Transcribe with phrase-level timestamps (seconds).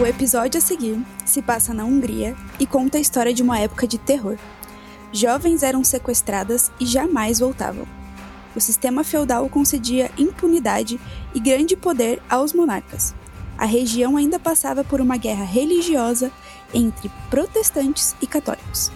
[0.00, 3.86] O episódio a seguir se passa na Hungria e conta a história de uma época
[3.86, 4.38] de terror.
[5.12, 7.86] Jovens eram sequestradas e jamais voltavam.
[8.56, 10.98] O sistema feudal concedia impunidade
[11.34, 13.14] e grande poder aos monarcas.
[13.58, 16.32] A região ainda passava por uma guerra religiosa
[16.72, 18.90] entre protestantes e católicos.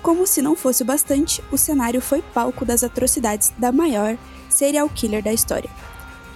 [0.00, 4.16] Como se não fosse o bastante, o cenário foi palco das atrocidades da maior
[4.48, 5.68] serial killer da história.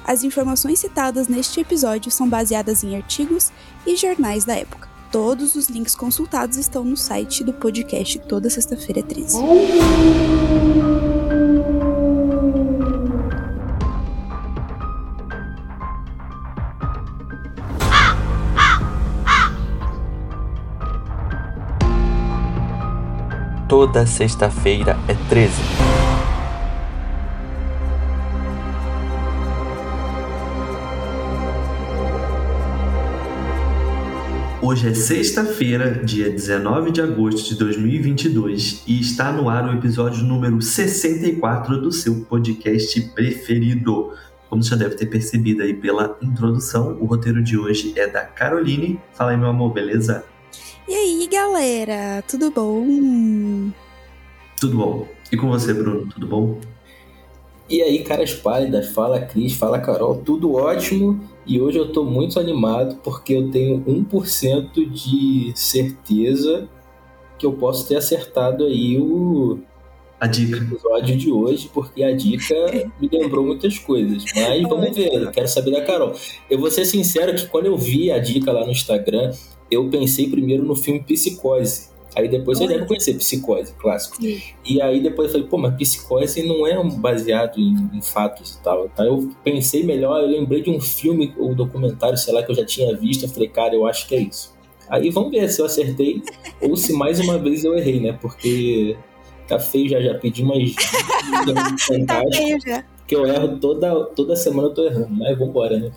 [0.05, 3.53] As informações citadas neste episódio são baseadas em artigos
[3.87, 4.89] e jornais da época.
[5.11, 9.39] Todos os links consultados estão no site do podcast toda sexta-feira 13.
[23.69, 26.10] Toda sexta-feira é 13.
[34.63, 40.23] Hoje é sexta-feira, dia 19 de agosto de 2022 e está no ar o episódio
[40.23, 44.13] número 64 do seu podcast preferido.
[44.51, 48.21] Como você já deve ter percebido aí pela introdução, o roteiro de hoje é da
[48.21, 49.01] Caroline.
[49.15, 50.25] Fala aí, meu amor, beleza?
[50.87, 53.71] E aí, galera, tudo bom?
[54.61, 55.09] Tudo bom.
[55.33, 56.61] E com você, Bruno, tudo bom?
[57.71, 61.21] E aí, caras pálidas, fala Cris, fala Carol, tudo ótimo.
[61.47, 66.69] E hoje eu tô muito animado porque eu tenho 1% de certeza
[67.39, 69.59] que eu posso ter acertado aí o
[70.21, 70.59] a dica.
[70.59, 72.55] episódio de hoje, porque a dica
[73.01, 74.23] me lembrou muitas coisas.
[74.35, 76.13] Mas vamos ver, eu quero saber da Carol.
[76.51, 79.33] Eu vou ser sincero que quando eu vi a dica lá no Instagram,
[79.71, 81.90] eu pensei primeiro no filme Psicose.
[82.17, 84.17] Aí depois você deve conhecer Psicose, clássico.
[84.17, 84.41] Sim.
[84.65, 88.57] E aí depois eu falei, pô, mas Psicose não é um baseado em, em fatos
[88.57, 88.87] e tal.
[88.93, 92.57] Então eu pensei melhor, eu lembrei de um filme ou documentário, sei lá, que eu
[92.57, 93.25] já tinha visto.
[93.25, 94.55] Eu falei, cara, eu acho que é isso.
[94.89, 96.21] Aí vamos ver se eu acertei
[96.61, 98.19] ou se mais uma vez eu errei, né?
[98.21, 98.97] Porque
[99.47, 100.59] tá feio já, já pedi umas
[102.07, 102.85] Tá feio já.
[103.07, 105.11] que eu erro toda, toda semana eu tô errando.
[105.11, 105.93] Mas vambora, né?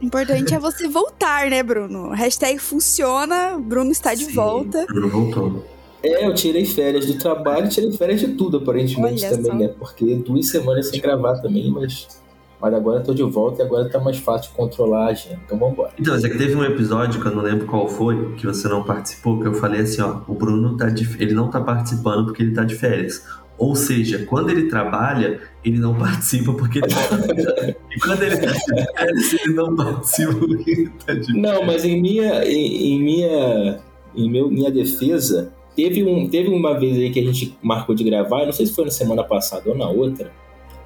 [0.00, 2.10] O importante é você voltar, né, Bruno?
[2.10, 4.84] Hashtag funciona, Bruno está de Sim, volta.
[4.86, 5.64] Bruno voltou.
[6.02, 9.58] É, eu tirei férias do trabalho, tirei férias de tudo, aparentemente, Olha também, só.
[9.58, 9.68] né?
[9.68, 12.06] Porque duas semanas sem gravar também, mas,
[12.60, 15.40] mas agora eu tô de volta e agora tá mais fácil de controlar a agenda.
[15.44, 15.92] Então vambora.
[15.98, 18.84] Então, é que teve um episódio que eu não lembro qual foi, que você não
[18.84, 22.42] participou, que eu falei assim, ó, o Bruno tá de, ele não tá participando porque
[22.42, 23.24] ele tá de férias.
[23.58, 28.52] Ou seja, quando ele trabalha, ele não participa porque ele tá E quando ele tá
[28.52, 33.02] de férias, ele não participa porque ele tá de Não, mas em minha, em, em
[33.02, 33.80] minha,
[34.14, 38.04] em meu, minha defesa, teve, um, teve uma vez aí que a gente marcou de
[38.04, 40.30] gravar, não sei se foi na semana passada ou na outra,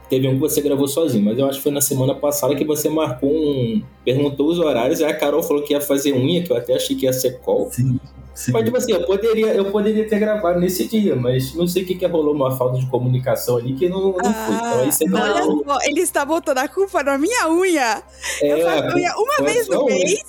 [0.09, 2.65] teve um que você gravou sozinho, mas eu acho que foi na semana passada que
[2.65, 3.83] você marcou um...
[4.05, 6.97] perguntou os horários, aí a Carol falou que ia fazer unha, que eu até achei
[6.97, 7.69] que ia ser call.
[7.71, 7.99] Sim,
[8.41, 8.53] sim.
[8.53, 11.87] Mas, tipo assim, eu poderia, eu poderia ter gravado nesse dia, mas não sei o
[11.87, 14.55] que, que rolou, uma falta de comunicação ali que não, não foi.
[14.55, 15.19] Então aí você não.
[15.19, 18.03] Ah, olha só, ele está botando a culpa na minha unha.
[18.43, 20.21] eu É, faço unha uma vez no mês.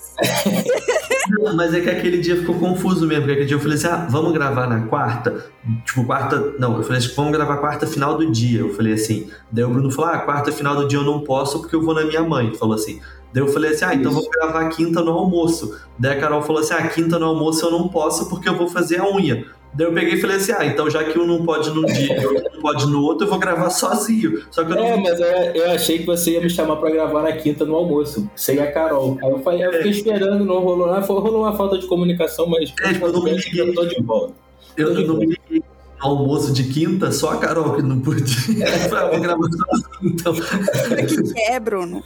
[1.30, 3.88] Não, Mas é que aquele dia ficou confuso mesmo, porque aquele dia eu falei assim,
[3.88, 5.46] ah, vamos gravar na quarta?
[5.86, 6.54] Tipo, quarta...
[6.60, 8.60] Não, eu falei assim, vamos gravar quarta final do dia.
[8.60, 11.60] Eu falei assim, daí o Bruno falou, ah, quarta final do dia eu não posso
[11.60, 12.48] porque eu vou na minha mãe.
[12.48, 13.00] Ele falou assim,
[13.34, 14.22] daí eu falei assim, ah, então Isso.
[14.22, 15.80] vamos gravar quinta no almoço.
[15.98, 18.68] Daí a Carol falou assim, ah, quinta no almoço eu não posso porque eu vou
[18.68, 19.46] fazer a unha.
[19.74, 22.22] Daí eu peguei e falei assim, ah, então já que um não pode num dia
[22.22, 24.44] e outro não pode no outro, eu vou gravar sozinho.
[24.52, 26.90] Só que eu não É, mas eu, eu achei que você ia me chamar pra
[26.90, 29.18] gravar na quinta no almoço, sem a Carol.
[29.24, 31.06] Aí eu, falei, eu fiquei esperando, não rolou nada.
[31.06, 33.62] Rolou uma falta de comunicação, mas É, tipo, eu não me liguei.
[33.62, 34.34] eu tô de volta.
[34.76, 35.64] Eu não me liguei
[36.02, 38.66] almoço de quinta, só a Carol que não podia.
[38.66, 40.34] Eu gravar sozinho, então.
[40.34, 42.04] O que, que é, Bruno?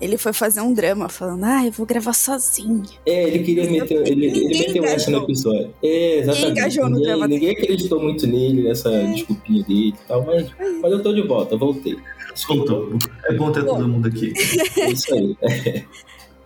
[0.00, 2.84] Ele foi fazer um drama falando, ah, eu vou gravar sozinho.
[3.04, 4.06] É, ele queria meter.
[4.06, 5.74] Ele, ele meteu essa no episódio.
[5.82, 6.46] É, exatamente.
[6.46, 10.50] Ninguém engajou no ninguém, drama ninguém acreditou muito nele, nessa desculpinha dele e tal, mas,
[10.80, 11.98] mas eu tô de volta, voltei.
[12.48, 12.96] Voltou.
[13.26, 14.32] É bom ter todo mundo aqui.
[14.78, 15.36] É isso aí.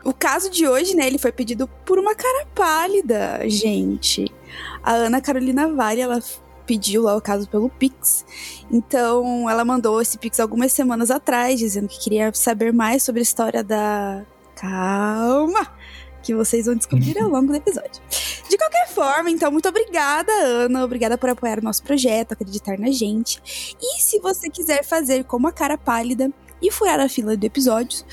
[0.07, 4.33] O caso de hoje, né, ele foi pedido por uma cara pálida, gente.
[4.81, 6.23] A Ana Carolina Vale, ela
[6.67, 8.25] pediu lá o caso pelo Pix.
[8.71, 13.23] Então, ela mandou esse Pix algumas semanas atrás, dizendo que queria saber mais sobre a
[13.23, 14.25] história da.
[14.55, 15.75] Calma!
[16.23, 18.03] Que vocês vão descobrir ao longo do episódio.
[18.49, 20.85] De qualquer forma, então, muito obrigada, Ana.
[20.85, 23.41] Obrigada por apoiar o nosso projeto, acreditar na gente.
[23.81, 26.31] E se você quiser fazer como a cara pálida
[26.61, 28.05] e furar a fila de episódios,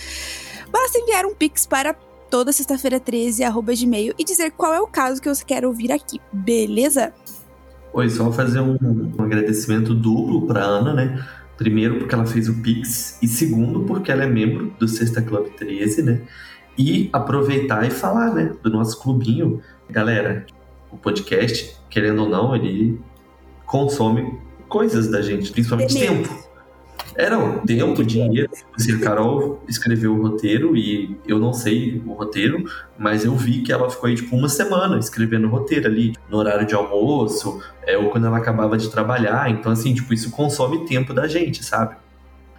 [0.72, 1.96] basta enviar um Pix para
[2.30, 5.92] toda sexta-feira 13, arroba gmail, e dizer qual é o caso que você quer ouvir
[5.92, 7.14] aqui, beleza?
[7.94, 11.26] Oi, só fazer um, um agradecimento duplo para Ana, né?
[11.56, 15.50] Primeiro, porque ela fez o Pix, e segundo, porque ela é membro do Sexta Club
[15.56, 16.22] 13, né?
[16.76, 19.62] E aproveitar e falar, né, do nosso clubinho.
[19.88, 20.44] Galera,
[20.92, 23.00] o podcast, querendo ou não, ele
[23.68, 26.43] consome coisas da gente, principalmente tempo.
[27.16, 28.50] Era o tempo, dinheiro.
[28.76, 32.64] Assim, a Carol escreveu o roteiro e eu não sei o roteiro,
[32.98, 36.38] mas eu vi que ela ficou aí, tipo, uma semana escrevendo o roteiro ali, no
[36.38, 39.50] horário de almoço, é, ou quando ela acabava de trabalhar.
[39.50, 41.96] Então, assim, tipo, isso consome tempo da gente, sabe?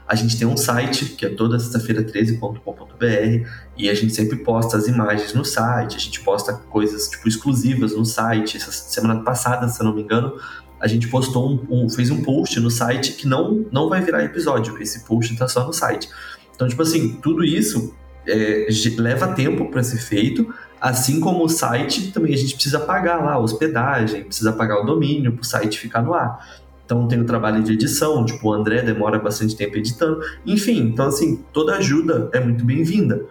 [0.06, 4.76] A gente tem um site que é toda sexta-feira 13.com.br e a gente sempre posta
[4.76, 8.58] as imagens no site, a gente posta coisas tipo exclusivas no site.
[8.58, 10.38] Essa semana passada, se eu não me engano,
[10.84, 14.22] a gente postou um, um, fez um post no site que não não vai virar
[14.22, 14.76] episódio.
[14.82, 16.10] Esse post tá só no site.
[16.54, 17.94] Então, tipo assim, tudo isso
[18.28, 23.16] é, leva tempo para ser feito, assim como o site também a gente precisa pagar
[23.16, 26.60] lá a hospedagem, precisa pagar o domínio para o site ficar no ar.
[26.84, 30.20] Então tem o trabalho de edição, tipo, o André demora bastante tempo editando.
[30.44, 33.24] Enfim, então assim, toda ajuda é muito bem-vinda.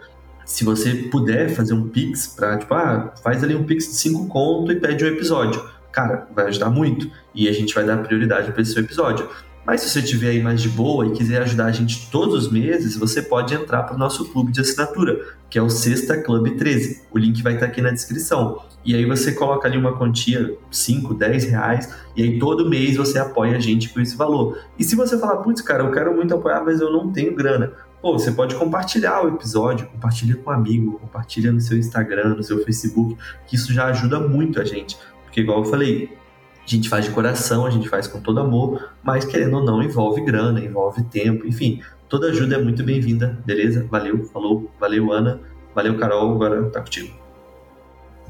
[0.44, 4.28] Se você puder fazer um Pix para, tipo, ah, faz ali um Pix de 5
[4.28, 5.64] conto e pede um episódio.
[5.94, 7.10] Cara, vai ajudar muito.
[7.34, 9.30] E a gente vai dar prioridade para esse seu episódio.
[9.66, 12.52] Mas se você tiver aí mais de boa e quiser ajudar a gente todos os
[12.52, 16.58] meses, você pode entrar para o nosso clube de assinatura, que é o Sexta Club
[16.58, 17.04] 13.
[17.10, 18.62] O link vai estar aqui na descrição.
[18.84, 23.18] E aí você coloca ali uma quantia, 5, 10 reais, e aí todo mês você
[23.18, 24.60] apoia a gente com esse valor.
[24.78, 27.72] E se você falar, putz, cara, eu quero muito apoiar, mas eu não tenho grana.
[28.02, 32.44] Pô, você pode compartilhar o episódio, compartilha com um amigo, compartilha no seu Instagram, no
[32.44, 33.16] seu Facebook,
[33.48, 34.98] que isso já ajuda muito a gente.
[35.34, 36.16] Porque igual eu falei,
[36.64, 39.82] a gente faz de coração, a gente faz com todo amor, mas querendo ou não,
[39.82, 43.88] envolve grana, envolve tempo, enfim, toda ajuda é muito bem-vinda, beleza?
[43.90, 45.42] Valeu, falou, valeu Ana,
[45.74, 47.12] valeu Carol, agora tá contigo.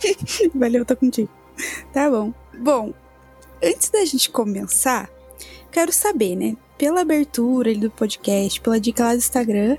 [0.56, 1.28] valeu, tá contigo.
[1.92, 2.34] Tá bom.
[2.58, 2.94] Bom,
[3.62, 5.10] antes da gente começar,
[5.74, 6.56] quero saber, né?
[6.78, 9.76] Pela abertura do podcast, pela dica lá do Instagram,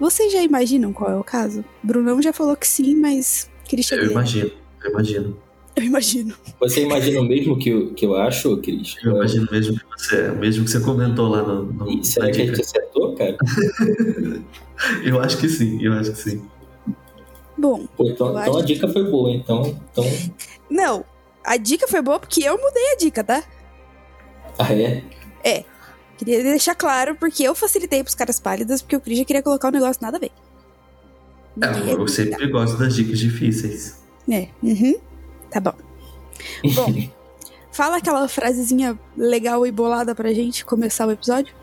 [0.00, 1.62] vocês já imaginam qual é o caso?
[1.82, 3.98] Brunão já falou que sim, mas Christian.
[3.98, 4.50] Eu imagino,
[4.82, 5.45] eu imagino.
[5.76, 6.34] Eu imagino.
[6.58, 8.96] Você imagina o mesmo que eu, que eu acho, Cris?
[9.04, 11.64] Eu imagino mesmo que você, mesmo que você comentou lá no.
[11.64, 13.36] no e será que a gente acertou, cara?
[15.04, 16.42] eu acho que sim, eu acho que sim.
[17.58, 17.86] Bom.
[17.94, 20.04] Pô, então, então a dica foi boa, então, então.
[20.70, 21.04] Não,
[21.44, 23.44] a dica foi boa porque eu mudei a dica, tá?
[24.58, 25.04] Ah, é?
[25.44, 25.64] É.
[26.16, 29.68] Queria deixar claro porque eu facilitei pros caras pálidas porque o Cris já queria colocar
[29.68, 30.32] o um negócio nada a ver.
[31.60, 34.02] É, eu sempre gosto das dicas difíceis.
[34.30, 34.94] É, uhum.
[35.50, 35.74] Tá bom.
[36.74, 37.08] Bom,
[37.72, 41.54] fala aquela frasezinha legal e bolada pra gente começar o episódio.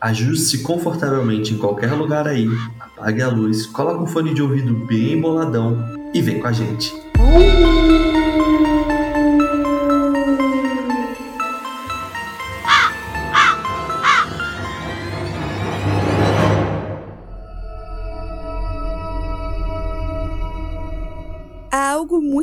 [0.00, 2.48] Ajuste-se confortavelmente em qualquer lugar aí,
[2.80, 5.78] apague a luz, coloque um fone de ouvido bem boladão
[6.12, 6.92] e vem com a gente.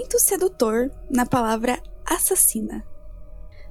[0.10, 2.84] Muito sedutor na palavra assassina.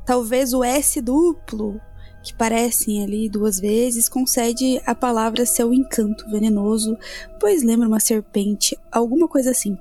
[0.06, 1.81] Talvez o S duplo,
[2.23, 6.96] que parecem ali duas vezes, concede à palavra seu encanto venenoso,
[7.40, 9.76] pois lembra uma serpente, alguma coisa assim.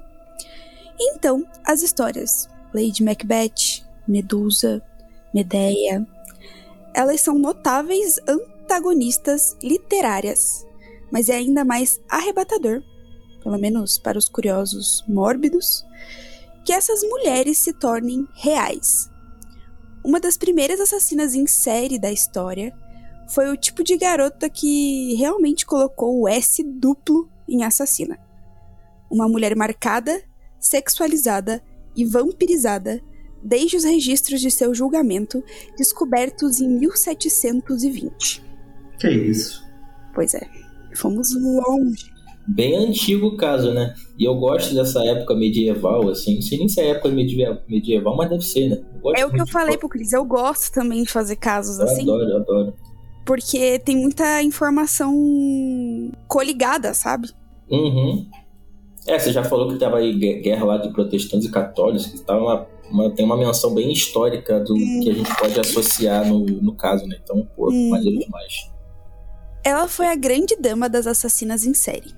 [0.99, 4.81] Então, as histórias Lady Macbeth, Medusa,
[5.31, 6.07] Medeia,
[6.91, 10.65] elas são notáveis antagonistas literárias,
[11.11, 12.81] mas é ainda mais arrebatador,
[13.43, 15.85] pelo menos para os curiosos mórbidos,
[16.67, 19.09] que essas mulheres se tornem reais.
[20.03, 22.77] Uma das primeiras assassinas em série da história
[23.29, 28.19] foi o tipo de garota que realmente colocou o S duplo em assassina.
[29.09, 30.21] Uma mulher marcada,
[30.59, 31.63] sexualizada
[31.95, 33.01] e vampirizada
[33.41, 35.41] desde os registros de seu julgamento
[35.77, 38.43] descobertos em 1720.
[38.99, 39.65] Que isso?
[40.13, 40.45] Pois é,
[40.93, 42.16] fomos longe
[42.47, 43.93] bem antigo o caso, né?
[44.17, 46.35] E eu gosto dessa época medieval, assim.
[46.35, 48.81] Não sei nem se é época medieval, mas deve ser, né?
[49.15, 50.13] É o que eu falei pro Cris.
[50.13, 52.03] Eu gosto também de fazer casos eu assim.
[52.03, 52.73] Adoro, eu adoro.
[53.25, 55.13] Porque tem muita informação
[56.27, 57.29] coligada, sabe?
[57.69, 58.25] Uhum.
[59.05, 62.39] É, você já falou que tava aí guerra lá de protestantes e católicos, que tava
[62.39, 65.01] uma, uma, tem uma menção bem histórica do uhum.
[65.01, 67.17] que a gente pode associar no, no caso, né?
[67.21, 67.89] Então, pô, uhum.
[67.89, 68.71] maneiro demais.
[69.63, 72.13] Ela foi a grande dama das assassinas em série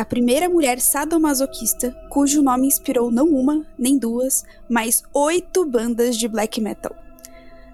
[0.00, 6.26] a primeira mulher sadomasoquista cujo nome inspirou não uma, nem duas, mas oito bandas de
[6.26, 6.96] black metal.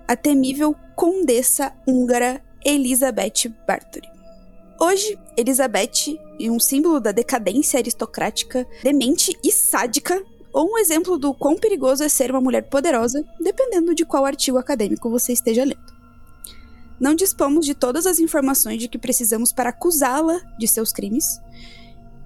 [0.08, 4.08] A temível condessa húngara Elizabeth Bathory.
[4.80, 10.20] Hoje, Elizabeth um símbolo da decadência aristocrática, demente e sádica,
[10.52, 14.58] ou um exemplo do quão perigoso é ser uma mulher poderosa, dependendo de qual artigo
[14.58, 15.94] acadêmico você esteja lendo.
[16.98, 21.38] Não dispomos de todas as informações de que precisamos para acusá-la de seus crimes,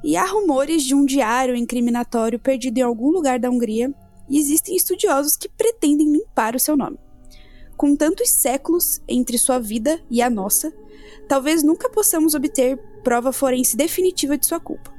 [0.03, 3.93] e há rumores de um diário incriminatório perdido em algum lugar da Hungria,
[4.29, 6.99] e existem estudiosos que pretendem limpar o seu nome.
[7.77, 10.73] Com tantos séculos entre sua vida e a nossa,
[11.29, 14.93] talvez nunca possamos obter prova forense definitiva de sua culpa.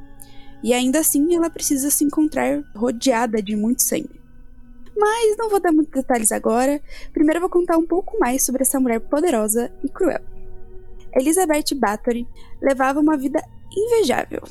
[0.63, 4.21] E ainda assim, ela precisa se encontrar rodeada de muito sangue.
[4.95, 6.81] Mas não vou dar muitos detalhes agora.
[7.13, 10.21] Primeiro vou contar um pouco mais sobre essa mulher poderosa e cruel.
[11.15, 12.27] Elizabeth Bathory
[12.61, 13.41] levava uma vida
[13.75, 14.41] invejável.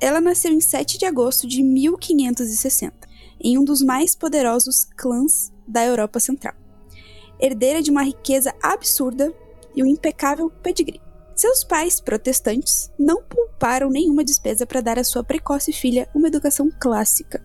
[0.00, 3.08] Ela nasceu em 7 de agosto de 1560,
[3.40, 6.54] em um dos mais poderosos clãs da Europa Central.
[7.40, 9.32] Herdeira de uma riqueza absurda
[9.74, 11.00] e um impecável pedigree.
[11.34, 16.70] Seus pais, protestantes, não pouparam nenhuma despesa para dar à sua precoce filha uma educação
[16.78, 17.44] clássica.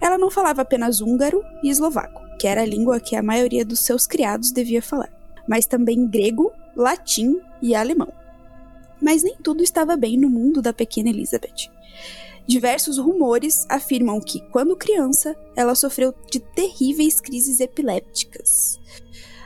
[0.00, 3.80] Ela não falava apenas húngaro e eslovaco, que era a língua que a maioria dos
[3.80, 5.10] seus criados devia falar,
[5.48, 8.17] mas também grego, latim e alemão.
[9.00, 11.70] Mas nem tudo estava bem no mundo da pequena Elizabeth.
[12.46, 18.78] Diversos rumores afirmam que, quando criança, ela sofreu de terríveis crises epilépticas.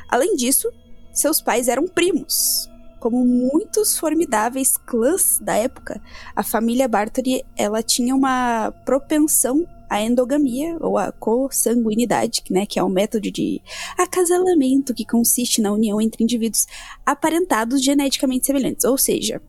[0.09, 0.71] Além disso,
[1.13, 2.71] seus pais eram primos.
[3.01, 6.01] Como muitos formidáveis clãs da época,
[6.37, 12.83] a família Bartoli ela tinha uma propensão à endogamia ou à consanguinidade, né, que é
[12.83, 13.61] um método de
[13.99, 16.67] acasalamento que consiste na união entre indivíduos
[17.05, 19.43] aparentados geneticamente semelhantes, ou seja,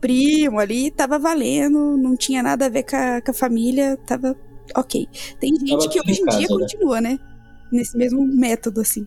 [0.00, 4.36] primo ali tava valendo, não tinha nada a ver com a, com a família, tava
[4.76, 5.08] ok.
[5.40, 6.60] Tem gente que hoje em casa, dia né?
[6.60, 7.18] continua, né?
[7.72, 9.04] Nesse mesmo método, assim.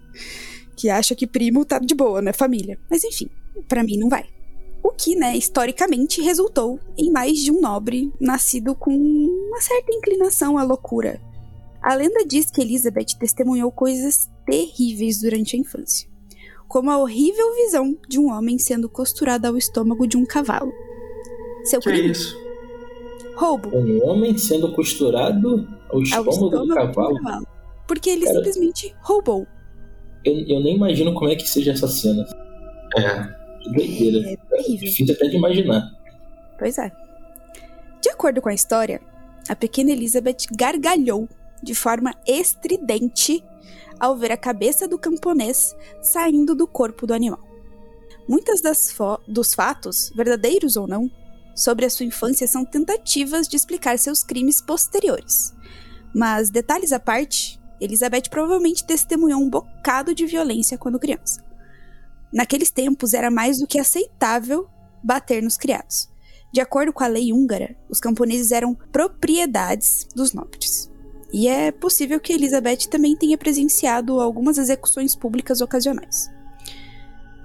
[0.75, 2.33] Que acha que primo tá de boa, né?
[2.33, 2.77] Família.
[2.89, 3.29] Mas enfim,
[3.69, 4.25] para mim não vai.
[4.85, 10.59] O que, né, historicamente resultou em mais de um nobre nascido com uma certa inclinação
[10.59, 11.19] à loucura.
[11.81, 16.07] A lenda diz que Elizabeth testemunhou coisas terríveis durante a infância
[16.67, 20.73] como a horrível visão de um homem sendo costurado ao estômago de um cavalo.
[21.63, 22.11] Seu que crime?
[22.11, 22.37] isso?
[23.35, 23.69] Roubo.
[23.69, 27.13] Um homem sendo costurado ao estômago, ao estômago do, cavalo.
[27.13, 27.47] do, cavalo.
[27.87, 29.47] Porque ele Cara, simplesmente roubou.
[30.23, 32.25] Eu, eu, nem imagino como é que seja essa cena.
[32.97, 33.44] É.
[33.71, 34.31] Doideira.
[34.31, 34.89] É terrível.
[34.89, 35.91] Difícil até de imaginar.
[36.57, 36.91] Pois é.
[38.01, 39.01] De acordo com a história,
[39.47, 41.27] a pequena Elizabeth gargalhou
[41.61, 43.43] de forma estridente
[43.99, 47.39] ao ver a cabeça do camponês saindo do corpo do animal.
[48.27, 48.95] Muitas das
[49.27, 51.09] dos fatos, verdadeiros ou não,
[51.55, 55.53] sobre a sua infância são tentativas de explicar seus crimes posteriores.
[56.13, 61.44] Mas, detalhes à parte, Elizabeth provavelmente testemunhou um bocado de violência quando criança.
[62.35, 64.67] Naqueles tempos era mais do que aceitável
[65.01, 66.09] bater nos criados.
[66.51, 70.91] De acordo com a lei húngara, os camponeses eram propriedades dos nobres.
[71.31, 76.29] E é possível que Elizabeth também tenha presenciado algumas execuções públicas ocasionais.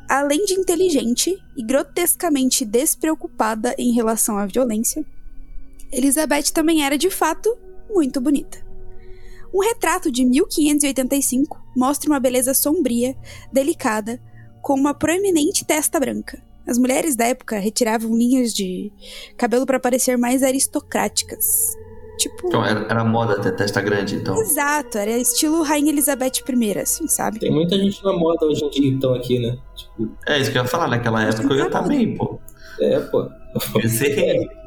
[0.08, 5.06] Além de inteligente e grotescamente despreocupada em relação à violência,
[5.92, 7.56] Elizabeth também era de fato
[7.88, 8.58] muito bonita.
[9.54, 13.16] Um retrato de 1585 mostra uma beleza sombria,
[13.52, 14.20] delicada,
[14.62, 16.42] com uma proeminente testa branca.
[16.66, 18.92] As mulheres da época retiravam linhas de
[19.36, 21.74] cabelo para parecer mais aristocráticas,
[22.20, 22.48] Tipo.
[22.48, 24.38] Então, era, era moda ter testa grande, então.
[24.38, 27.38] Exato, era estilo Rainha Elizabeth I, assim, sabe?
[27.38, 29.56] Tem muita gente na moda hoje em dia, então, aqui, né?
[29.74, 30.14] Tipo...
[30.28, 32.38] É isso que eu ia falar, naquela época eu ia estar bem, pô.
[32.78, 33.26] É, pô.
[33.54, 33.60] Eu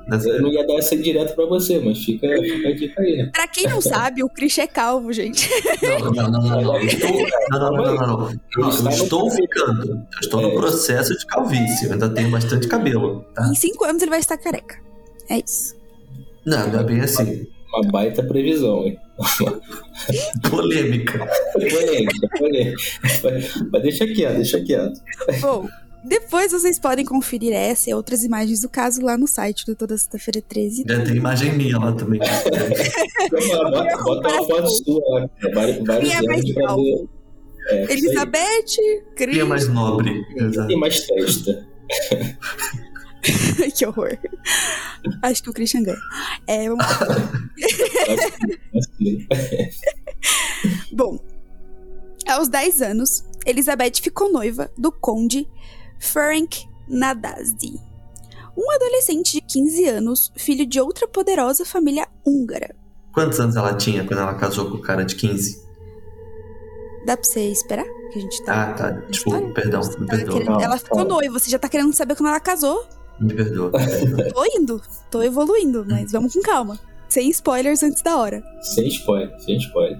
[0.07, 3.29] Eu não ia dar essa direto pra você, mas fica, fica a dica aí, né?
[3.31, 5.49] Pra quem não sabe, o Chris é calvo, gente.
[5.81, 6.61] Não, não, não, não.
[6.61, 6.79] não.
[6.81, 7.11] Estou,
[7.49, 8.39] não, não, não, não, não.
[8.57, 9.91] Eu estou ficando.
[9.91, 11.85] Eu estou no processo de calvície.
[11.85, 13.25] Eu ainda tenho bastante cabelo.
[13.33, 13.47] Tá?
[13.47, 14.75] Em cinco anos ele vai estar careca.
[15.29, 15.75] É isso.
[16.45, 17.47] Não, não é bem assim.
[17.73, 18.99] Uma baita previsão, hein?
[20.49, 21.27] polêmica.
[21.53, 22.77] polêmica, polêmica.
[23.71, 24.99] Mas deixa quieto, deixa quieto.
[25.41, 25.67] Bom,
[26.03, 29.97] depois vocês podem conferir essa e outras imagens do caso lá no site do Toda
[29.97, 30.83] Sexta-feira 13.
[30.87, 32.19] Já tem imagem minha lá também.
[33.31, 35.29] bota, bota uma foto sua lá.
[35.53, 37.09] Vários, vários Quem é mais calvo?
[37.67, 38.75] É, Elizabeth,
[39.15, 40.21] Quem é mais nobre?
[40.67, 41.65] Tem mais testa.
[43.73, 44.17] que horror.
[45.21, 45.97] Acho que o Christian ganha.
[46.47, 46.85] É, vamos...
[50.91, 51.17] Bom,
[52.27, 55.47] aos 10 anos, Elizabeth ficou noiva do conde
[56.03, 57.79] Ferenc Nadasdi,
[58.57, 62.75] um adolescente de 15 anos, filho de outra poderosa família húngara.
[63.13, 65.63] Quantos anos ela tinha quando ela casou com o cara de 15?
[67.05, 67.85] Dá pra você esperar?
[68.11, 68.63] Que a gente tá.
[68.63, 68.89] Ah, tá.
[69.09, 70.39] Desculpa, perdão, me perdoa.
[70.39, 70.61] Querendo...
[70.61, 72.85] Ela ficou noiva, você já tá querendo saber quando ela casou?
[73.19, 73.71] Me perdoa.
[74.33, 76.77] tô indo, tô evoluindo, mas vamos com calma.
[77.07, 78.43] Sem spoilers antes da hora.
[78.61, 79.97] Sem spoiler, sem spoiler.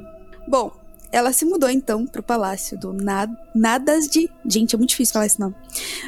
[0.50, 0.72] Bom,
[1.14, 4.28] ela se mudou então pro palácio do Nad Nadas de.
[4.44, 5.54] Gente, é muito difícil falar esse nome.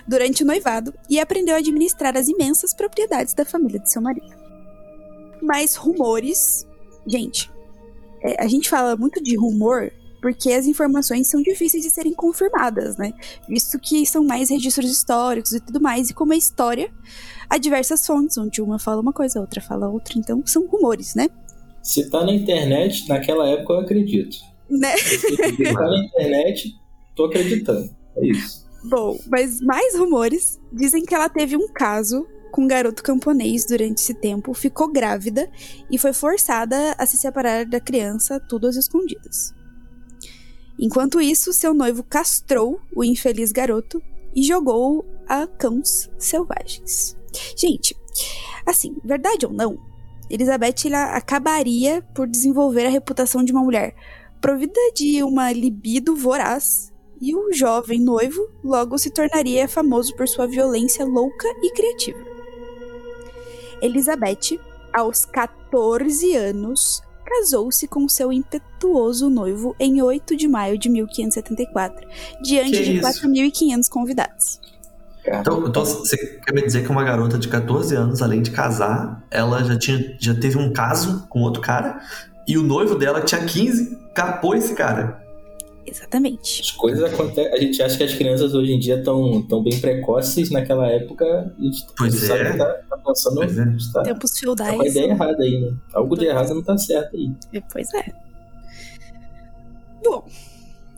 [0.08, 4.36] Durante o noivado e aprendeu a administrar as imensas propriedades da família de seu marido.
[5.44, 6.68] Mas rumores.
[7.06, 7.52] Gente,
[8.24, 12.98] é, a gente fala muito de rumor porque as informações são difíceis de serem confirmadas,
[12.98, 13.14] né?
[13.48, 16.92] Visto que são mais registros históricos e tudo mais, e como é história,
[17.48, 21.14] há diversas fontes, onde uma fala uma coisa, a outra fala outra, então são rumores,
[21.14, 21.30] né?
[21.84, 24.55] Se tá na internet, naquela época eu acredito.
[24.69, 24.93] Né?
[25.74, 26.75] Na internet,
[27.15, 27.89] tô acreditando.
[28.17, 28.65] É isso.
[28.84, 33.98] Bom, mas mais rumores dizem que ela teve um caso com um garoto camponês durante
[33.98, 35.51] esse tempo, ficou grávida
[35.91, 39.53] e foi forçada a se separar da criança, tudo às escondidas.
[40.79, 44.01] Enquanto isso, seu noivo castrou o infeliz garoto
[44.34, 47.17] e jogou a cães selvagens.
[47.57, 47.93] Gente,
[48.65, 49.77] assim, verdade ou não,
[50.29, 53.95] Elizabeth acabaria por desenvolver a reputação de uma mulher
[54.42, 60.48] provida de uma libido voraz, e o jovem noivo logo se tornaria famoso por sua
[60.48, 62.20] violência louca e criativa.
[63.82, 64.60] Elizabeth,
[64.94, 72.08] aos 14 anos, casou-se com seu impetuoso noivo em 8 de maio de 1574,
[72.44, 73.08] diante Que de isso?
[73.08, 74.60] 4.500 convidados.
[75.27, 79.25] Então, então você quer me dizer que uma garota de 14 anos, além de casar,
[79.32, 82.00] ela já, tinha, já teve um caso com outro cara
[82.48, 85.24] e o noivo dela que tinha 15 capou esse cara.
[85.86, 86.62] Exatamente.
[86.62, 87.54] As coisas acontecem.
[87.54, 90.50] A gente acha que as crianças hoje em dia estão tão bem precoces.
[90.50, 92.52] Naquela época, a gente, Pois é.
[92.52, 93.36] que tá, tá pensando.
[93.36, 93.66] Pois é.
[93.94, 94.96] tá, Tempos tá com a feudais.
[94.96, 95.78] ideia errada aí, né?
[95.94, 97.32] Algo de errado não tá certo aí.
[97.72, 98.12] Pois é.
[100.04, 100.25] Bom,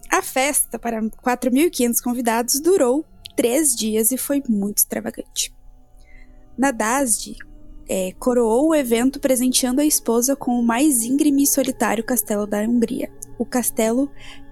[0.09, 5.53] a festa para 4.500 convidados durou três dias e foi muito extravagante.
[6.57, 7.35] Nadasdi
[7.89, 12.61] é, coroou o evento presenteando a esposa com o mais íngreme e solitário castelo da
[12.61, 14.09] Hungria, o Castelo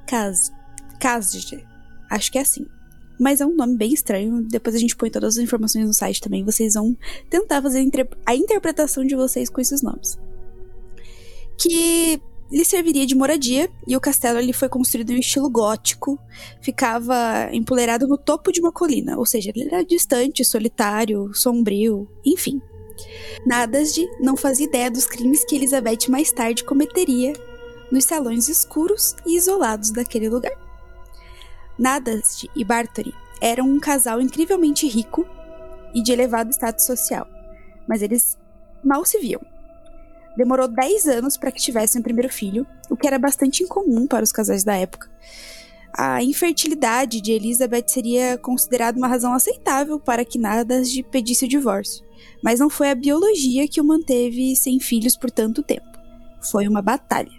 [0.07, 0.51] Kaz
[0.99, 1.65] Kazje.
[2.09, 2.65] Acho que é assim.
[3.19, 4.43] Mas é um nome bem estranho.
[4.43, 6.43] Depois a gente põe todas as informações no site também.
[6.43, 6.95] Vocês vão
[7.29, 7.89] tentar fazer
[8.25, 10.17] a interpretação de vocês com esses nomes.
[11.57, 12.21] Que
[12.51, 16.19] lhe serviria de moradia e o castelo ele foi construído em estilo gótico,
[16.61, 22.61] ficava empoleirado no topo de uma colina, ou seja, ele era distante, solitário, sombrio, enfim.
[23.45, 27.33] Nadasdi não fazia ideia dos crimes que Elizabeth mais tarde cometeria
[27.91, 30.53] nos salões escuros e isolados daquele lugar.
[31.77, 35.25] Nadasdi e Bartori eram um casal incrivelmente rico
[35.93, 37.27] e de elevado status social,
[37.87, 38.37] mas eles
[38.83, 39.41] mal se viam.
[40.35, 44.23] Demorou 10 anos para que tivessem o primeiro filho, o que era bastante incomum para
[44.23, 45.09] os casais da época.
[45.97, 52.05] A infertilidade de Elizabeth seria considerada uma razão aceitável para que Nadasdi pedisse o divórcio,
[52.43, 55.87] mas não foi a biologia que o manteve sem filhos por tanto tempo.
[56.41, 57.31] Foi uma batalha.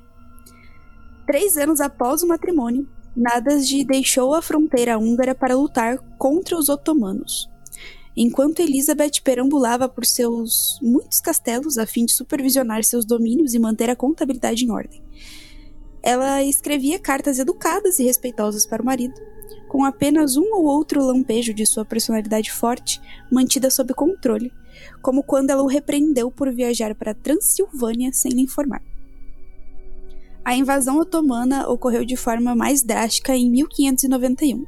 [1.26, 7.50] Três anos após o matrimônio, Nadasdi deixou a fronteira húngara para lutar contra os otomanos.
[8.16, 13.90] Enquanto Elizabeth perambulava por seus muitos castelos a fim de supervisionar seus domínios e manter
[13.90, 15.02] a contabilidade em ordem.
[16.06, 19.20] Ela escrevia cartas educadas e respeitosas para o marido,
[19.66, 24.52] com apenas um ou outro lampejo de sua personalidade forte mantida sob controle,
[25.02, 28.80] como quando ela o repreendeu por viajar para Transilvânia sem lhe informar.
[30.44, 34.64] A invasão otomana ocorreu de forma mais drástica em 1591,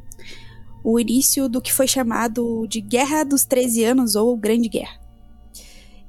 [0.82, 4.98] o início do que foi chamado de Guerra dos Treze Anos ou Grande Guerra.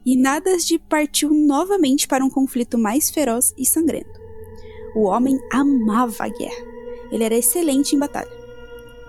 [0.04, 4.29] E Nadasdi partiu novamente para um conflito mais feroz e sangrento.
[4.96, 6.66] O homem amava a guerra.
[7.12, 8.32] Ele era excelente em batalha.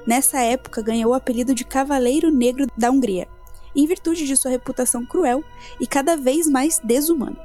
[0.07, 3.29] Nessa época ganhou o apelido de Cavaleiro Negro da Hungria,
[3.77, 5.45] em virtude de sua reputação cruel
[5.81, 7.39] e cada vez mais desumana.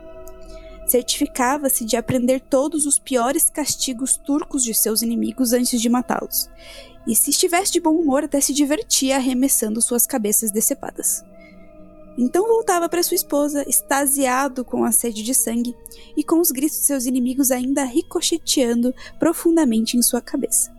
[0.88, 6.50] Certificava-se de aprender todos os piores castigos turcos de seus inimigos antes de matá-los,
[7.08, 11.24] e se estivesse de bom humor até se divertia arremessando suas cabeças decepadas.
[12.18, 15.76] Então voltava para sua esposa, extasiado com a sede de sangue
[16.16, 20.74] e com os gritos de seus inimigos ainda ricocheteando profundamente em sua cabeça.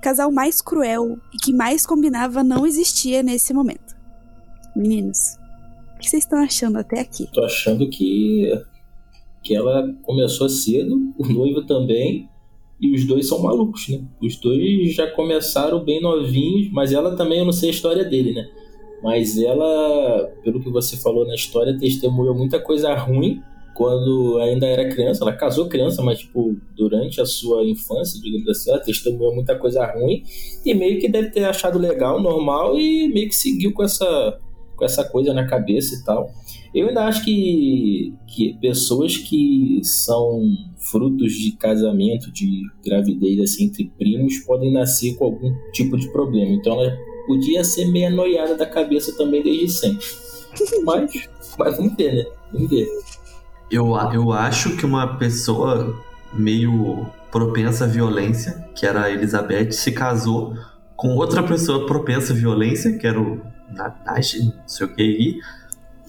[0.00, 3.96] Casal mais cruel e que mais combinava não existia nesse momento.
[4.74, 5.36] Meninos,
[5.96, 7.28] o que vocês estão achando até aqui?
[7.32, 8.50] Tô achando que,
[9.42, 12.28] que ela começou cedo, o noivo também,
[12.80, 14.02] e os dois são malucos, né?
[14.22, 18.32] Os dois já começaram bem novinhos, mas ela também, eu não sei a história dele,
[18.32, 18.48] né?
[19.02, 23.42] Mas ela, pelo que você falou na história, testemunhou muita coisa ruim
[23.74, 25.24] quando ainda era criança.
[25.24, 29.86] Ela casou criança, mas, tipo, durante a sua infância, digamos assim, ela testemunhou muita coisa
[29.86, 30.22] ruim
[30.64, 34.38] e meio que deve ter achado legal, normal e meio que seguiu com essa,
[34.76, 36.30] com essa coisa na cabeça e tal.
[36.74, 40.42] Eu ainda acho que, que pessoas que são
[40.76, 46.52] frutos de casamento, de gravidez assim, entre primos, podem nascer com algum tipo de problema.
[46.52, 46.96] Então ela
[47.30, 50.06] podia ser meio anoiada da cabeça também desde sempre.
[50.84, 52.24] Mas, mas vamos ver, né?
[52.52, 52.88] Vamos ver.
[53.70, 55.96] Eu, eu acho que uma pessoa
[56.32, 60.56] meio propensa à violência, que era a Elizabeth, se casou
[60.96, 63.40] com outra pessoa propensa à violência, que era o
[64.04, 65.40] Nash, não sei o que aí.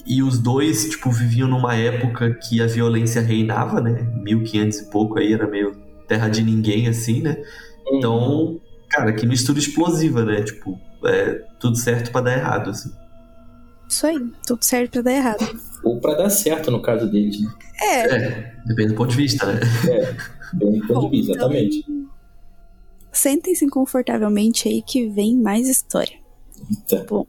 [0.03, 4.11] E os dois, tipo, viviam numa época que a violência reinava, né?
[4.23, 5.75] 1500 e pouco aí, era meio
[6.07, 7.37] terra de ninguém, assim, né?
[7.91, 10.41] Então, cara, que mistura explosiva, né?
[10.41, 12.91] Tipo, é tudo certo para dar errado, assim.
[13.87, 15.59] Isso aí, tudo certo pra dar errado.
[15.83, 17.51] Ou pra dar certo no caso deles, né?
[17.81, 18.15] É.
[18.15, 19.59] É, depende do ponto de vista, né?
[19.89, 20.15] É,
[20.55, 21.85] bem do ponto de vista, Bom, então- exatamente.
[23.11, 26.17] Sentem-se confortavelmente aí que vem mais história.
[26.87, 27.03] Tá.
[27.09, 27.25] Bom.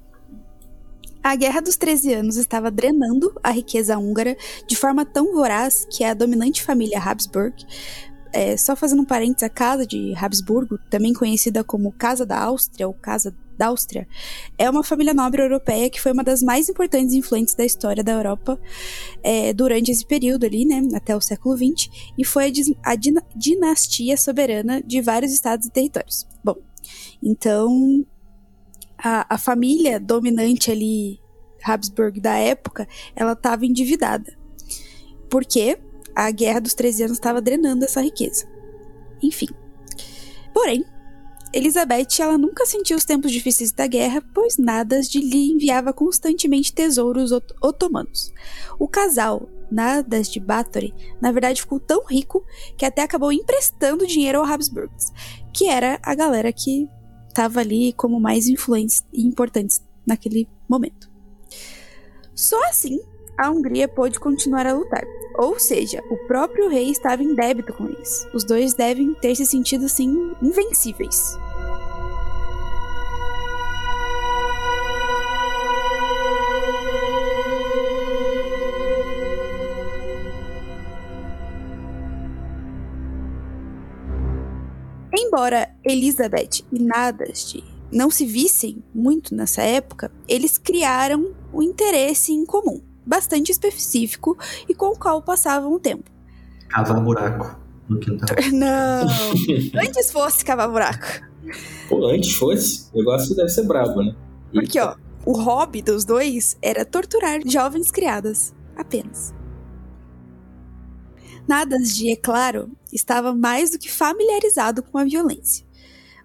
[1.24, 6.04] A Guerra dos 13 Anos estava drenando a riqueza húngara de forma tão voraz que
[6.04, 7.54] a dominante família Habsburg,
[8.32, 12.86] é, só fazendo um parênteses, a Casa de Habsburgo, também conhecida como Casa da Áustria
[12.88, 14.06] ou Casa da Áustria,
[14.58, 18.12] é uma família nobre europeia que foi uma das mais importantes influentes da história da
[18.12, 18.60] Europa
[19.22, 23.24] é, durante esse período ali, né, até o século XX, e foi a, a dina-
[23.34, 26.26] dinastia soberana de vários estados e territórios.
[26.42, 26.56] Bom,
[27.22, 28.04] então
[29.02, 31.20] a, a família dominante ali,
[31.64, 34.36] Habsburg da época, ela estava endividada.
[35.28, 35.78] Porque
[36.14, 38.46] a Guerra dos 13 Anos estava drenando essa riqueza.
[39.22, 39.48] Enfim.
[40.52, 40.84] Porém,
[41.52, 46.72] Elizabeth ela nunca sentiu os tempos difíceis da guerra, pois Nadas de lhe enviava constantemente
[46.72, 48.32] tesouros ot- otomanos.
[48.78, 52.44] O casal Nadas de Bathory, na verdade, ficou tão rico
[52.76, 55.12] que até acabou emprestando dinheiro ao Habsburgs,
[55.52, 56.88] que era a galera que
[57.28, 61.10] estava ali como mais influentes e importantes naquele momento.
[62.34, 62.98] Só assim
[63.36, 65.04] a Hungria pôde continuar a lutar.
[65.38, 68.26] Ou seja, o próprio rei estava em débito com eles.
[68.34, 71.38] Os dois devem ter se sentido assim invencíveis.
[85.14, 87.56] Embora Elizabeth e Nadas
[87.90, 94.36] não se vissem muito nessa época, eles criaram um interesse em comum, bastante específico
[94.68, 96.10] e com o qual passavam o tempo.
[96.68, 97.56] Cavar buraco
[97.88, 98.28] no quintal.
[98.52, 99.06] Não!
[99.80, 101.06] Antes fosse cavar buraco.
[101.88, 104.14] Pô, antes fosse, o negócio deve ser brabo, né?
[104.52, 108.54] Porque, ó, o hobby dos dois era torturar jovens criadas.
[108.76, 109.34] Apenas.
[111.46, 115.66] Nadas de, é claro, estava mais do que familiarizado com a violência.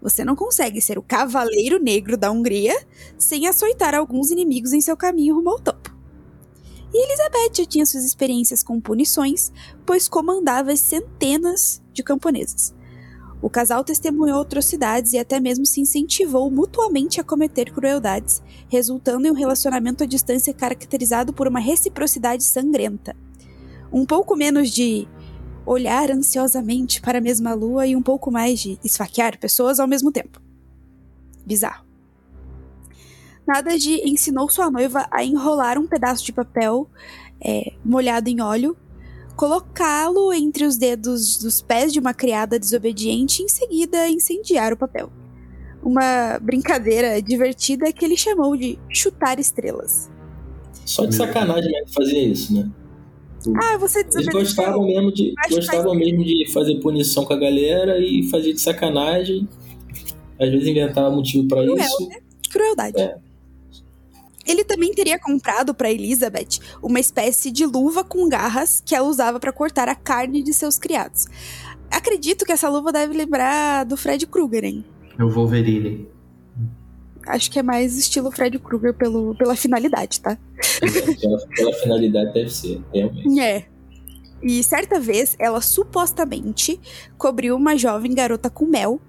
[0.02, 2.76] Você não consegue ser o cavaleiro negro da Hungria
[3.18, 5.97] sem açoitar alguns inimigos em seu caminho rumo ao topo.
[6.93, 9.52] E Elizabeth já tinha suas experiências com punições,
[9.86, 12.73] pois comandava centenas de camponesas.
[13.41, 19.32] O casal testemunhou atrocidades e até mesmo se incentivou mutuamente a cometer crueldades, resultando em
[19.32, 23.15] um relacionamento à distância caracterizado por uma reciprocidade sangrenta.
[23.93, 25.08] Um pouco menos de
[25.65, 30.12] olhar ansiosamente para a mesma lua e um pouco mais de esfaquear pessoas ao mesmo
[30.12, 30.41] tempo.
[31.45, 31.87] Bizarro.
[33.48, 36.90] Nada de ensinou sua noiva a enrolar um pedaço de papel
[37.40, 38.76] é, molhado em óleo,
[39.38, 44.78] colocá-lo entre os dedos dos pés de uma criada desobediente e em seguida incendiar o
[44.78, 45.10] papel.
[45.82, 50.10] Uma brincadeira divertida que ele chamou de chutar estrelas.
[50.86, 52.70] Só de sacanagem mesmo fazer isso, né?
[53.56, 58.24] Ah, você Eles gostavam mesmo de gostavam mesmo de fazer punição com a galera e
[58.30, 59.48] fazer de sacanagem.
[60.40, 62.10] Às vezes inventava motivo pra Cruel, isso.
[62.52, 63.00] Crueldade.
[63.00, 63.27] É.
[64.48, 69.40] Ele também teria comprado para Elizabeth uma espécie de luva com garras que ela usava
[69.40, 71.26] para cortar a carne de seus criados.
[71.92, 74.86] Acredito que essa luva deve lembrar do Fred Krueger, hein?
[75.18, 76.08] É o Wolverine.
[77.26, 80.38] Acho que é mais estilo Fred Krueger pelo, pela finalidade, tá?
[81.20, 83.40] Pela, pela finalidade deve ser, realmente.
[83.40, 83.66] É.
[84.42, 86.80] E certa vez, ela supostamente
[87.18, 89.02] cobriu uma jovem garota com mel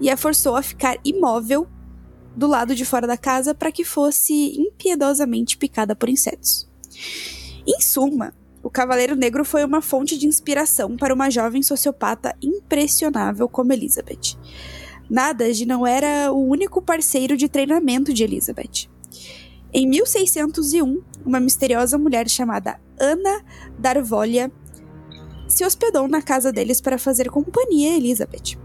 [0.00, 1.66] e a forçou a ficar imóvel
[2.36, 6.68] do lado de fora da casa para que fosse impiedosamente picada por insetos.
[7.66, 13.48] Em suma, o Cavaleiro Negro foi uma fonte de inspiração para uma jovem sociopata impressionável
[13.48, 14.36] como Elizabeth.
[15.08, 18.88] Nadas não era o único parceiro de treinamento de Elizabeth.
[19.72, 23.44] Em 1601, uma misteriosa mulher chamada Ana
[23.78, 24.50] Darvolha
[25.48, 28.58] se hospedou na casa deles para fazer companhia a Elizabeth.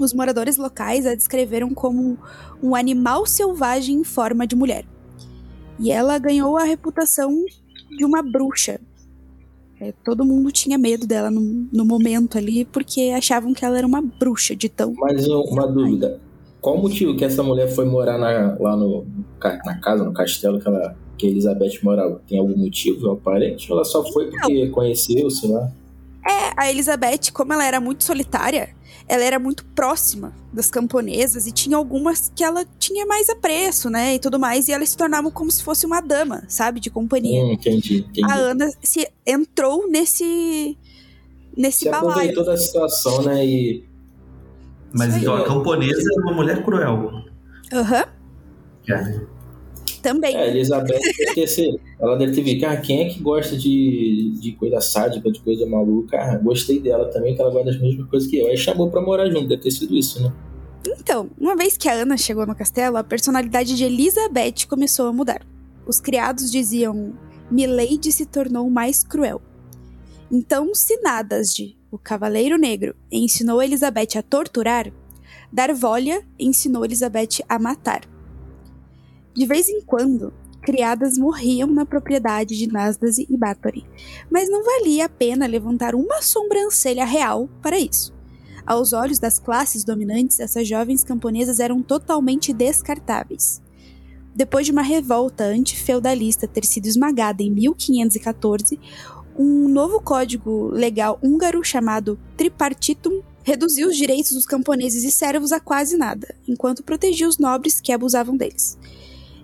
[0.00, 2.18] Os moradores locais a descreveram como
[2.62, 4.84] um animal selvagem em forma de mulher.
[5.78, 7.44] E ela ganhou a reputação
[7.96, 8.80] de uma bruxa.
[9.80, 11.40] É, todo mundo tinha medo dela no,
[11.72, 14.94] no momento ali, porque achavam que ela era uma bruxa de tão.
[14.94, 16.20] Mas uma dúvida.
[16.60, 19.04] Qual o motivo que essa mulher foi morar na- lá no,
[19.64, 22.20] na casa, no castelo que ela que a Elizabeth morava?
[22.26, 23.70] Tem algum motivo aparente?
[23.70, 25.70] Ou ela só foi porque conheceu, sei lá?
[26.26, 28.70] É, a Elizabeth, como ela era muito solitária,
[29.08, 34.14] ela era muito próxima das camponesas e tinha algumas que ela tinha mais apreço, né,
[34.14, 37.44] e tudo mais, e elas se tornavam como se fosse uma dama, sabe, de companhia.
[37.44, 38.24] Hum, entendi, entendi.
[38.24, 40.78] A Ana se entrou nesse
[41.56, 42.10] nesse Se balaio.
[42.10, 43.44] aproveitou da situação, né?
[43.46, 43.84] E
[44.92, 47.24] Mas então a camponesa é uma mulher cruel.
[47.72, 48.04] Aham,
[48.88, 49.33] É.
[50.04, 50.36] também.
[50.36, 53.56] é, a Elizabeth deve ter sido- ela deve ter visto, ah, quem é que gosta
[53.56, 56.16] de, de coisa sádica, de coisa maluca?
[56.18, 58.46] Ah, gostei dela também, que ela gosta das mesmas coisas que eu.
[58.48, 60.32] Aí chamou pra morar junto, deve ter sido isso, né?
[61.00, 65.12] Então, uma vez que a Ana chegou no castelo, a personalidade de Elizabeth começou a
[65.12, 65.40] mudar.
[65.86, 67.14] Os criados diziam:
[67.50, 69.40] Milady se tornou mais cruel.
[70.30, 74.92] Então, se Nadasde, o Cavaleiro Negro, ensinou Elizabeth a torturar,
[75.52, 78.02] Darvolha ensinou Elizabeth a matar.
[79.34, 83.84] De vez em quando, criadas morriam na propriedade de Nasdase e Bathory,
[84.30, 88.14] mas não valia a pena levantar uma sobrancelha real para isso.
[88.64, 93.60] Aos olhos das classes dominantes, essas jovens camponesas eram totalmente descartáveis.
[94.34, 98.78] Depois de uma revolta antifeudalista ter sido esmagada em 1514,
[99.36, 105.58] um novo código legal húngaro chamado Tripartitum reduziu os direitos dos camponeses e servos a
[105.58, 108.78] quase nada, enquanto protegia os nobres que abusavam deles.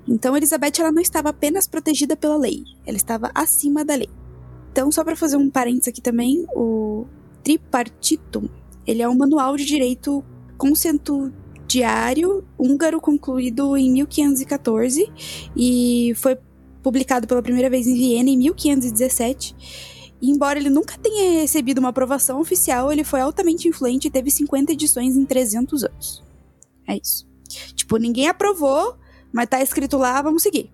[0.08, 4.08] Então Elizabeth ela não estava apenas protegida pela lei, ela estava acima da lei.
[4.72, 7.04] Então, só para fazer um parênteses aqui também, o
[7.42, 8.48] Tripartitum
[8.86, 10.24] ele é um manual de direito
[10.56, 15.10] consentudiário húngaro concluído em 1514
[15.56, 16.36] e foi
[16.82, 19.54] publicado pela primeira vez em Viena em 1517.
[20.20, 24.30] E embora ele nunca tenha recebido uma aprovação oficial, ele foi altamente influente e teve
[24.30, 26.22] 50 edições em 300 anos.
[26.86, 27.28] É isso.
[27.74, 28.96] Tipo, ninguém aprovou,
[29.32, 30.70] mas tá escrito lá, vamos seguir.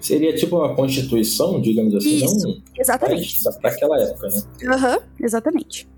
[0.00, 3.42] Seria tipo uma constituição, digamos assim, Isso, não Exatamente.
[3.60, 4.42] para aquela época, né?
[4.72, 5.88] Aham, exatamente.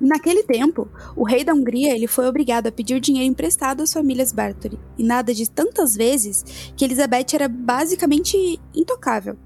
[0.00, 4.32] Naquele tempo, o rei da Hungria ele foi obrigado a pedir dinheiro emprestado às famílias
[4.32, 9.36] Bartoli, e nada de tantas vezes que Elizabeth era basicamente intocável.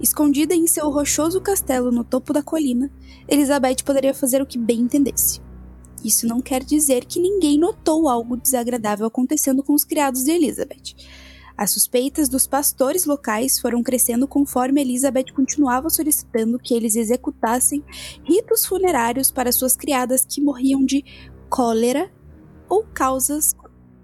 [0.00, 2.90] Escondida em seu rochoso castelo no topo da colina,
[3.28, 5.40] Elizabeth poderia fazer o que bem entendesse.
[6.06, 10.94] Isso não quer dizer que ninguém notou algo desagradável acontecendo com os criados de Elizabeth.
[11.58, 17.82] As suspeitas dos pastores locais foram crescendo conforme Elizabeth continuava solicitando que eles executassem
[18.22, 21.04] ritos funerários para suas criadas que morriam de
[21.50, 22.08] cólera
[22.68, 23.56] ou causas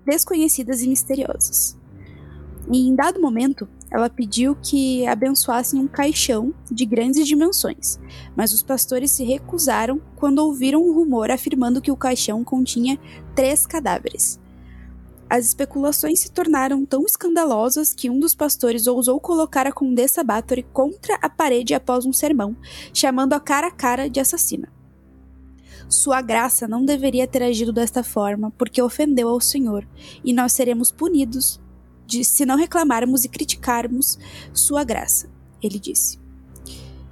[0.04, 1.78] desconhecidas e misteriosas.
[2.68, 8.00] Em dado momento, ela pediu que abençoassem um caixão de grandes dimensões,
[8.34, 12.98] mas os pastores se recusaram quando ouviram um rumor afirmando que o caixão continha
[13.34, 14.40] três cadáveres.
[15.28, 20.62] As especulações se tornaram tão escandalosas que um dos pastores ousou colocar a Condessa Bathory
[20.62, 22.56] contra a parede após um sermão,
[22.94, 24.68] chamando-a cara a cara de assassina.
[25.88, 29.86] Sua graça não deveria ter agido desta forma, porque ofendeu ao Senhor,
[30.24, 31.60] e nós seremos punidos
[32.12, 34.18] de, se não reclamarmos e criticarmos
[34.52, 35.30] sua graça,
[35.62, 36.20] ele disse.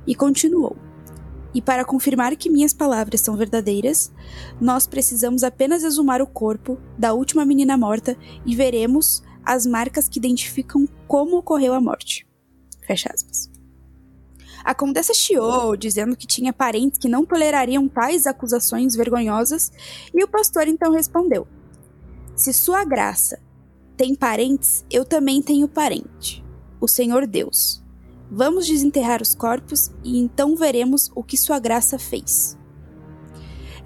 [0.06, 0.76] E continuou.
[1.54, 4.12] E para confirmar que minhas palavras são verdadeiras,
[4.60, 10.18] nós precisamos apenas exumar o corpo da última menina morta e veremos as marcas que
[10.18, 12.26] identificam como ocorreu a morte.
[12.86, 13.50] Fecha aspas.
[14.62, 19.72] A condessa chiou, dizendo que tinha parentes que não tolerariam tais acusações vergonhosas,
[20.14, 21.48] e o pastor então respondeu:
[22.36, 23.40] Se sua graça
[24.00, 26.42] tem parentes, eu também tenho parente,
[26.80, 27.84] o Senhor Deus.
[28.30, 32.56] Vamos desenterrar os corpos e então veremos o que sua graça fez.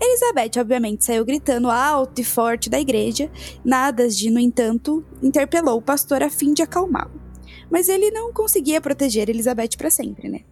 [0.01, 3.29] Elizabeth, obviamente, saiu gritando alto e forte da igreja.
[3.65, 7.21] Nadasde, no entanto, interpelou o pastor a fim de acalmá-lo.
[7.69, 10.43] Mas ele não conseguia proteger Elizabeth para sempre, né?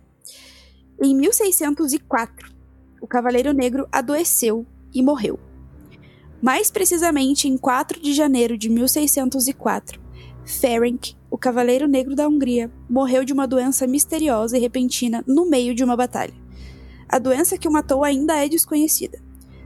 [1.01, 2.53] Em 1604,
[3.01, 5.39] o Cavaleiro Negro adoeceu e morreu.
[6.43, 10.01] Mais precisamente, em 4 de janeiro de 1604,
[10.45, 15.73] Ferenc, o Cavaleiro Negro da Hungria, morreu de uma doença misteriosa e repentina no meio
[15.73, 16.35] de uma batalha.
[17.09, 19.21] A doença que o matou ainda é desconhecida.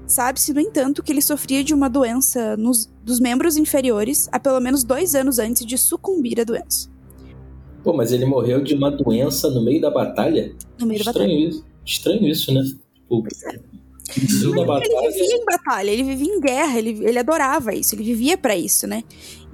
[0.06, 4.60] Sabe-se, no entanto, que ele sofria de uma doença nos, dos membros inferiores há pelo
[4.60, 6.90] menos dois anos antes de sucumbir à doença.
[7.82, 10.54] Pô, mas ele morreu de uma doença no meio da batalha?
[10.78, 11.48] No meio da Estranho batalha.
[11.48, 11.64] isso.
[11.84, 12.62] Estranho isso, né?
[12.94, 13.24] Tipo,
[14.06, 18.38] da Ele vivia em batalha, ele vivia em guerra, ele, ele adorava isso, ele vivia
[18.38, 19.02] pra isso, né?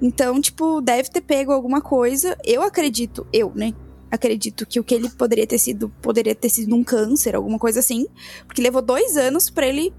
[0.01, 2.37] Então, tipo, deve ter pego alguma coisa.
[2.45, 3.73] Eu acredito, eu, né?
[4.11, 7.79] Acredito que o que ele poderia ter sido, poderia ter sido um câncer, alguma coisa
[7.79, 8.05] assim.
[8.45, 9.91] Porque levou dois anos pra ele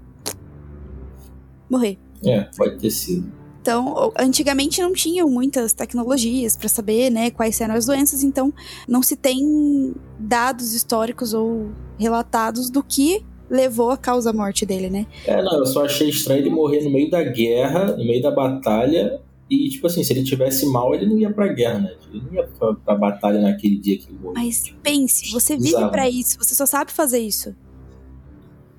[1.69, 1.97] morrer.
[2.23, 3.31] É, pode ter sido.
[3.61, 8.53] Então, antigamente não tinham muitas tecnologias para saber, né, quais eram as doenças, então
[8.87, 15.05] não se tem dados históricos ou relatados do que levou a causa morte dele, né?
[15.25, 18.31] É, não, eu só achei estranho ele morrer no meio da guerra, no meio da
[18.31, 21.91] batalha, e, tipo assim, se ele tivesse mal, ele não ia pra guerra, né?
[22.11, 24.33] Ele não ia pra, pra batalha naquele dia que ele morreu.
[24.33, 27.55] Mas pense, você vive para isso, você só sabe fazer isso.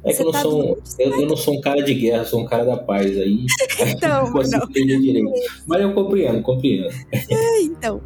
[0.04, 1.92] É que eu não, tá sou, do- um- eu, eu não sou um cara de
[1.94, 3.06] guerra, sou um cara da paz.
[3.18, 3.44] Aí
[3.80, 5.32] Então, não consigo entender direito.
[5.66, 6.88] Mas eu compreendo, compreendo.
[7.12, 8.00] É, então.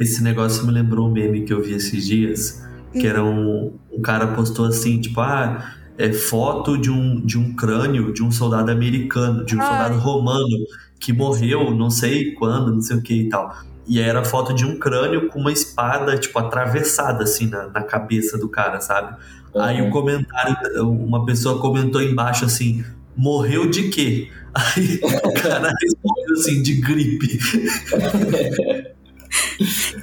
[0.00, 2.62] Esse negócio me lembrou um meme que eu vi esses dias,
[2.92, 7.54] que era um, um cara postou assim, tipo, ah, é foto de um, de um
[7.54, 9.66] crânio de um soldado americano, de um Ai.
[9.66, 10.56] soldado romano
[10.98, 13.54] que morreu não sei quando, não sei o que e tal.
[13.86, 17.82] E aí era foto de um crânio com uma espada, tipo, atravessada assim na, na
[17.82, 19.16] cabeça do cara, sabe?
[19.54, 20.56] Aí o comentário,
[20.90, 22.82] uma pessoa comentou embaixo assim,
[23.16, 24.28] morreu de quê?
[24.54, 27.38] Aí o cara respondeu assim, de gripe.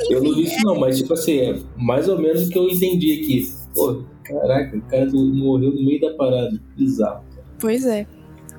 [0.09, 2.69] Eu não vi isso não, mas tipo assim, é mais ou menos o que eu
[2.69, 3.53] entendi aqui.
[3.73, 6.59] Pô, caraca, o cara morreu no meio da parada.
[6.77, 7.23] Bizarro.
[7.59, 8.05] Pois é.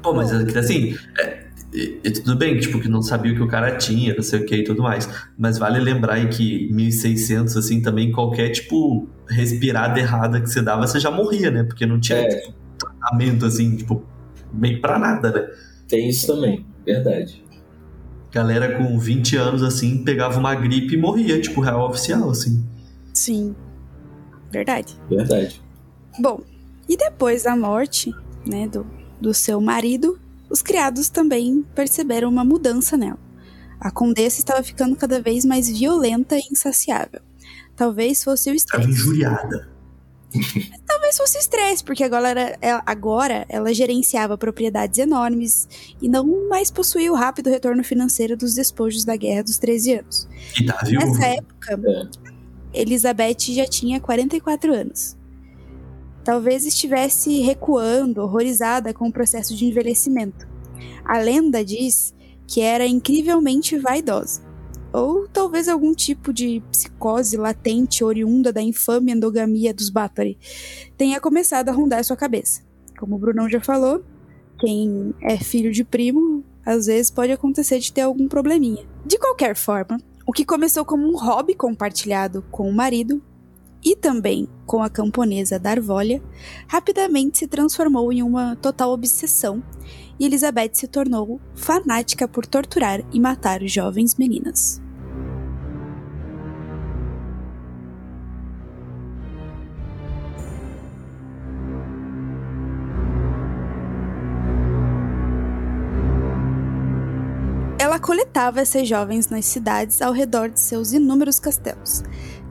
[0.03, 3.43] Pô, mas que, assim, é, e- e tudo bem, tipo, que não sabia o que
[3.43, 5.09] o cara tinha, não sei o que e tudo mais.
[5.39, 10.87] Mas vale lembrar aí que 1600, assim, também qualquer, tipo, respirada errada que você dava,
[10.87, 11.63] você já morria, né?
[11.63, 12.29] Porque não tinha É.
[12.29, 14.05] tipo, tratamento, assim, tipo,
[14.53, 15.49] bem pra nada, né?
[15.89, 17.43] Tem isso também, verdade.
[18.33, 22.65] Galera com 20 anos, assim, pegava uma gripe e morria, tipo, real oficial, assim.
[23.15, 23.55] Sim.
[24.51, 24.97] Verdade.
[25.09, 25.62] Verdade.
[26.19, 26.41] Bom,
[26.89, 28.13] e depois da morte,
[28.47, 28.87] né, do,
[29.21, 30.19] do seu marido,
[30.51, 33.19] os criados também perceberam uma mudança nela.
[33.81, 37.21] A condessa estava ficando cada vez mais violenta e insaciável.
[37.75, 38.89] Talvez fosse o estresse.
[38.91, 39.69] injuriada.
[40.87, 45.69] Talvez fosse o estresse, porque agora, era- ela- agora ela gerenciava propriedades enormes
[46.01, 50.29] e não mais possuía o rápido retorno financeiro dos despojos da Guerra dos 13 anos.
[50.67, 50.79] Tá.
[50.91, 51.81] Nessa época,
[52.75, 52.81] É.
[52.83, 55.17] Elizabeth já tinha 44 anos.
[56.25, 60.47] Talvez estivesse recuando, horrorizada com o processo de envelhecimento.
[61.05, 62.15] A lenda diz
[62.47, 64.43] que era incrivelmente vaidosa.
[64.93, 70.39] Ou talvez algum tipo de psicose latente oriunda da infame endogamia dos Bathory
[70.99, 72.63] tenha começado a rondar sua cabeça.
[72.99, 74.05] Como o Brunão já falou,
[74.61, 78.87] quem é filho de primo, às vezes pode acontecer de ter algum probleminha.
[79.05, 83.21] De qualquer forma, o que começou como um hobby compartilhado com o marido
[83.85, 86.23] e também com a camponesa Darvolha,
[86.69, 89.63] rapidamente se transformou em uma total obsessão
[90.19, 94.81] e Elizabeth se tornou fanática por torturar e matar jovens meninas.
[107.79, 112.03] Ela coletava essas jovens nas cidades ao redor de seus inúmeros castelos.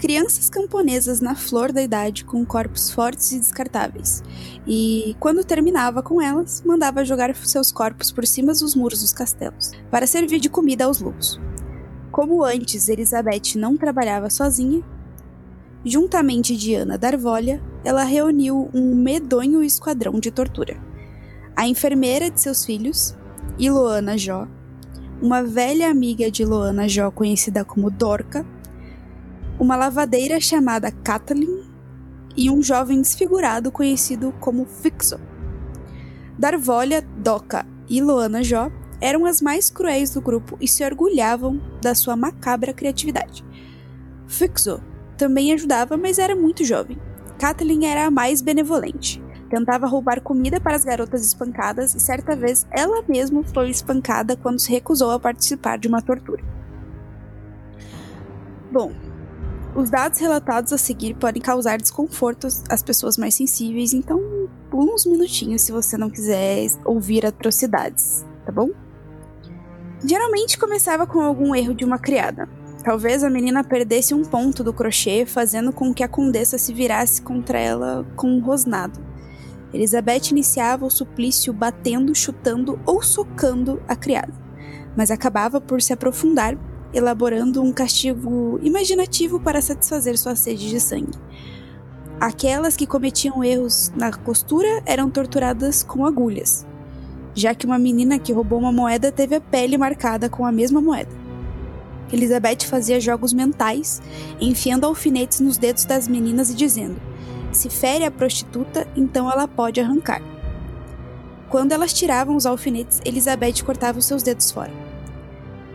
[0.02, 4.24] Crianças camponesas na flor da idade com corpos fortes e descartáveis.
[4.66, 9.74] E, quando terminava com elas, mandava jogar seus corpos por cima dos muros dos castelos,
[9.92, 11.40] para servir de comida aos lobos.
[12.12, 14.84] Como antes Elizabeth não trabalhava sozinha,
[15.86, 20.82] juntamente Diana Darvolha, ela reuniu um medonho esquadrão de tortura.
[21.56, 23.16] A enfermeira de seus filhos,
[23.60, 24.48] Iloana Jó,
[25.22, 28.44] uma velha amiga de Loana Jó conhecida como Dorca,
[29.62, 31.62] uma lavadeira chamada Kathleen
[32.36, 35.19] e um jovem desfigurado conhecido como Fixo.
[36.36, 41.93] Darvolha, Doca e Loana Jó eram as mais cruéis do grupo e se orgulhavam da
[41.93, 43.45] sua macabra criatividade.
[44.26, 44.82] Fixo
[45.15, 46.97] também ajudava, mas era muito jovem.
[47.38, 49.21] Kathleen era a mais benevolente.
[49.47, 54.60] Tentava roubar comida para as garotas espancadas e certa vez ela mesma foi espancada quando
[54.60, 56.43] se recusou a participar de uma tortura.
[58.71, 58.91] Bom,
[59.75, 64.19] os dados relatados a seguir podem causar desconfortos às pessoas mais sensíveis, então
[64.69, 68.69] pula uns minutinhos se você não quiser ouvir atrocidades, tá bom?
[70.03, 72.49] Geralmente começava com algum erro de uma criada.
[72.84, 77.22] Talvez a menina perdesse um ponto do crochê, fazendo com que a condessa se virasse
[77.22, 78.99] contra ela com um rosnado.
[79.72, 84.34] Elizabeth iniciava o suplício batendo, chutando ou socando a criada,
[84.97, 86.57] mas acabava por se aprofundar,
[86.94, 91.18] elaborando um castigo imaginativo para satisfazer sua sede de sangue.
[92.20, 96.66] Aquelas que cometiam erros na costura eram torturadas com agulhas,
[97.34, 100.80] já que uma menina que roubou uma moeda teve a pele marcada com a mesma
[100.80, 101.10] moeda.
[102.12, 104.02] Elizabeth fazia jogos mentais,
[104.39, 107.02] enfiando alfinetes nos dedos das meninas e dizendo:
[107.52, 110.22] se fere a prostituta, então ela pode arrancar.
[111.50, 114.91] Quando elas tiravam os alfinetes, Elizabeth cortava os seus dedos fora.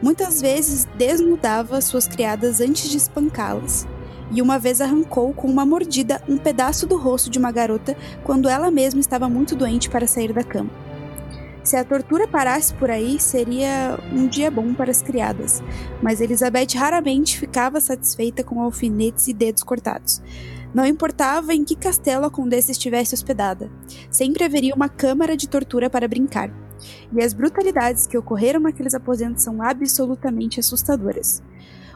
[0.02, 3.86] Muitas vezes desnudava suas criadas antes de espancá-las,
[4.30, 8.48] e uma vez arrancou com uma mordida um pedaço do rosto de uma garota quando
[8.48, 10.70] ela mesma estava muito doente para sair da cama.
[11.64, 15.62] Se a tortura parasse por aí, seria um dia bom para as criadas,
[16.00, 20.22] mas Elizabeth raramente ficava satisfeita com alfinetes e dedos cortados.
[20.72, 23.70] Não importava em que castelo a condessa estivesse hospedada,
[24.10, 26.65] sempre haveria uma câmara de tortura para brincar
[27.12, 31.42] e as brutalidades que ocorreram naqueles aposentos são absolutamente assustadoras.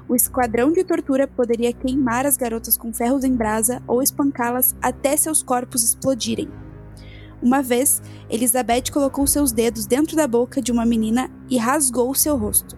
[0.08, 5.16] O esquadrão de tortura poderia queimar as garotas com ferros em brasa ou espancá-las até
[5.16, 6.50] seus corpos explodirem.
[7.42, 12.36] Uma vez, Elizabeth colocou seus dedos dentro da boca de uma menina e rasgou seu
[12.36, 12.76] rosto.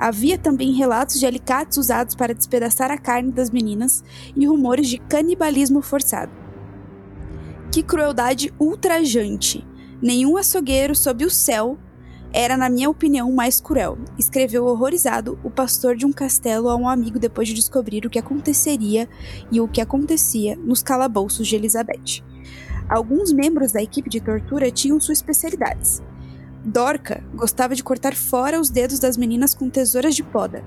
[0.00, 4.02] Havia também relatos de alicates usados para despedaçar a carne das meninas
[4.36, 6.32] e rumores de canibalismo forçado.
[7.70, 9.67] Que crueldade ultrajante!
[10.00, 11.76] Nenhum açougueiro sob o céu
[12.32, 16.88] era, na minha opinião, mais cruel, escreveu horrorizado o pastor de um castelo a um
[16.88, 19.08] amigo depois de descobrir o que aconteceria
[19.50, 22.22] e o que acontecia nos calabouços de Elizabeth.
[22.88, 26.02] Alguns membros da equipe de tortura tinham suas especialidades.
[26.64, 30.62] Dorca gostava de cortar fora os dedos das meninas com tesouras de poda.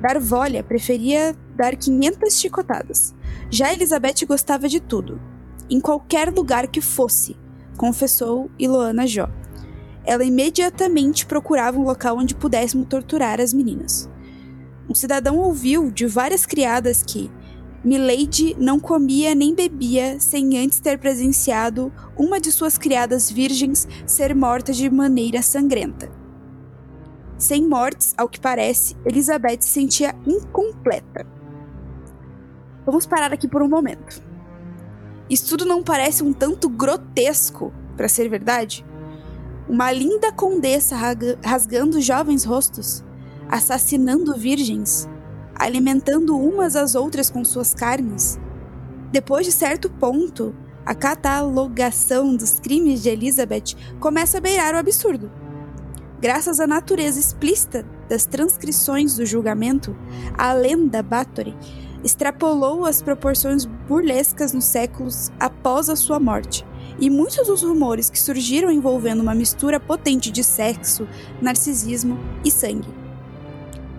[0.00, 3.14] Darvolha preferia dar 500 chicotadas.
[3.48, 5.20] Já Elizabeth gostava de tudo,
[5.70, 7.36] em qualquer lugar que fosse,
[7.76, 9.28] confessou Iloana Jó.
[10.04, 14.08] Ela imediatamente procurava um local onde pudéssemos torturar as meninas.
[14.88, 17.30] Um cidadão ouviu de várias criadas que
[17.84, 24.34] Milady não comia nem bebia sem antes ter presenciado uma de suas criadas virgens ser
[24.34, 26.10] morta de maneira sangrenta.
[27.36, 31.26] Sem mortes, ao que parece, Elizabeth se sentia incompleta.
[32.86, 34.22] Vamos parar aqui por um momento.
[35.32, 38.84] Isso tudo não parece um tanto grotesco para ser verdade?
[39.66, 40.94] Uma linda condessa
[41.42, 43.02] rasgando jovens rostos,
[43.48, 45.08] assassinando virgens,
[45.54, 48.38] alimentando umas às outras com suas carnes.
[49.10, 50.54] Depois de certo ponto,
[50.84, 55.32] a catalogação dos crimes de Elizabeth começa a beirar o absurdo.
[56.20, 59.96] Graças à natureza explícita das transcrições do julgamento,
[60.36, 61.56] a lenda Bathory
[62.04, 66.64] extrapolou as proporções burlescas nos séculos após a sua morte,
[66.98, 71.08] e muitos dos rumores que surgiram envolvendo uma mistura potente de sexo,
[71.40, 72.88] narcisismo e sangue.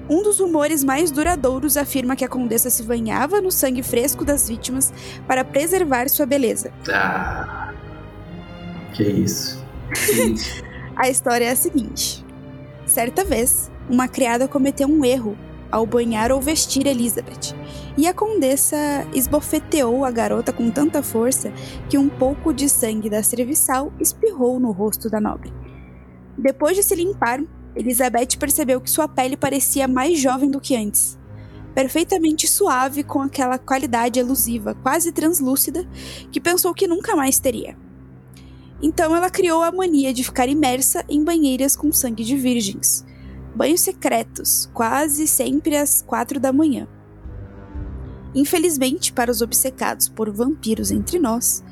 [0.09, 4.49] Um dos rumores mais duradouros afirma que a condessa se banhava no sangue fresco das
[4.49, 4.93] vítimas
[5.25, 6.71] para preservar sua beleza.
[6.89, 7.73] Ah,
[8.93, 9.63] que isso.
[10.95, 12.23] a história é a seguinte:
[12.85, 15.37] certa vez, uma criada cometeu um erro
[15.73, 17.55] ao banhar ou vestir Elizabeth
[17.97, 18.77] e a condessa
[19.11, 21.51] esbofeteou a garota com tanta força
[21.89, 25.51] que um pouco de sangue da serviçal espirrou no rosto da nobre.
[26.37, 27.41] Depois de se limpar,
[27.75, 31.17] Elizabeth percebeu que sua pele parecia mais jovem do que antes.
[31.73, 35.87] Perfeitamente suave, com aquela qualidade elusiva, quase translúcida,
[36.31, 37.75] que pensou que nunca mais teria.
[38.79, 43.03] Então ela criou a mania de ficar imersa em banheiras com sangue de virgens.
[43.55, 46.87] Banhos secretos, quase sempre às quatro da manhã.
[48.35, 51.63] Infelizmente, para os obcecados por vampiros entre nós,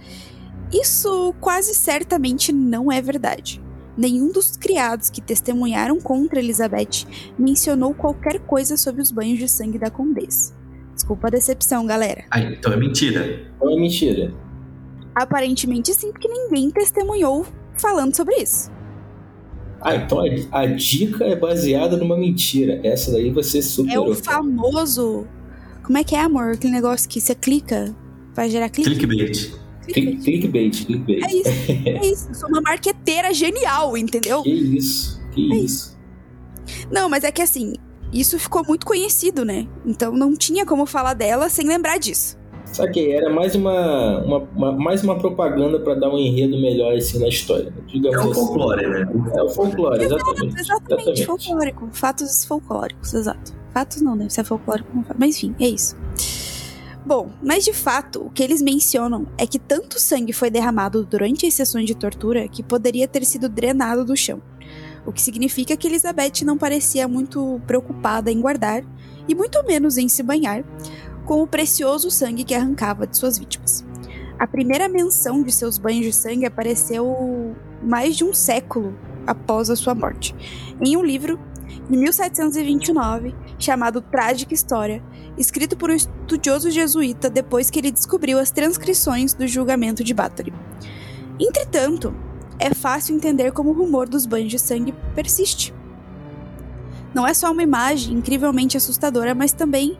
[0.72, 3.62] isso quase certamente não é verdade.
[3.98, 7.06] Nenhum dos criados que testemunharam contra Elizabeth
[7.38, 10.56] mencionou qualquer coisa sobre os banhos de sangue da condessa.
[10.94, 12.24] Desculpa a decepção, galera.
[12.32, 13.52] Ah, então é mentira.
[13.60, 14.34] Não é mentira.
[15.14, 17.46] Aparentemente sim, porque ninguém testemunhou
[17.78, 18.71] falando sobre isso.
[19.82, 22.80] Ah, então a, a dica é baseada numa mentira.
[22.84, 24.08] Essa daí você superou.
[24.08, 25.28] É o famoso
[25.92, 26.54] como é que é, amor?
[26.54, 27.96] Aquele negócio que você clica
[28.34, 28.90] vai gerar clique?
[28.90, 29.52] Clickbait.
[29.88, 31.24] Clickbait, clickbait.
[31.24, 31.50] É isso,
[31.86, 32.34] é isso.
[32.34, 34.44] Sou uma marqueteira genial, entendeu?
[34.44, 36.00] Que isso, que É isso.
[36.90, 37.74] Não, mas é que assim,
[38.14, 39.68] isso ficou muito conhecido, né?
[39.86, 42.38] Então não tinha como falar dela sem lembrar disso.
[42.72, 47.20] Saquei, era mais uma, uma, uma- mais uma propaganda pra dar um enredo melhor assim
[47.20, 47.66] na história.
[47.66, 47.74] né?
[47.88, 48.40] Digamos É o assim.
[48.42, 49.12] folclore, né?
[49.36, 50.60] É o folclore, exatamente.
[50.62, 51.90] Exatamente, folclórico.
[51.92, 53.54] Fatos folclóricos, exato.
[53.74, 55.18] Fatos não, deve ser folclórico, não fato.
[55.20, 55.96] Mas enfim, é isso.
[57.06, 61.48] Bom, mas de fato, o que eles mencionam é que tanto sangue foi derramado durante
[61.48, 64.40] as sessões de tortura que poderia ter sido drenado do chão.
[65.06, 68.84] O que significa que Elizabeth não parecia muito preocupada em guardar,
[69.28, 70.64] e muito menos em se banhar,
[71.32, 73.86] com o precioso sangue que arrancava de suas vítimas.
[74.38, 78.94] A primeira menção de seus banhos de sangue apareceu mais de um século
[79.26, 80.36] após a sua morte,
[80.82, 81.40] em um livro
[81.90, 85.02] de 1729 chamado Trágica História,
[85.38, 90.54] escrito por um estudioso jesuíta depois que ele descobriu as transcrições do julgamento de Bathory.
[91.40, 92.14] Entretanto,
[92.60, 95.74] é fácil entender como o rumor dos banhos de sangue persiste.
[97.16, 99.98] não é só uma imagem incrivelmente assustadora, mas também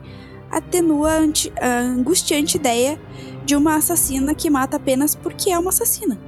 [0.52, 1.12] atenua
[1.60, 3.00] a angustiante ideia
[3.44, 6.18] de uma assassina que mata apenas porque é uma assassina.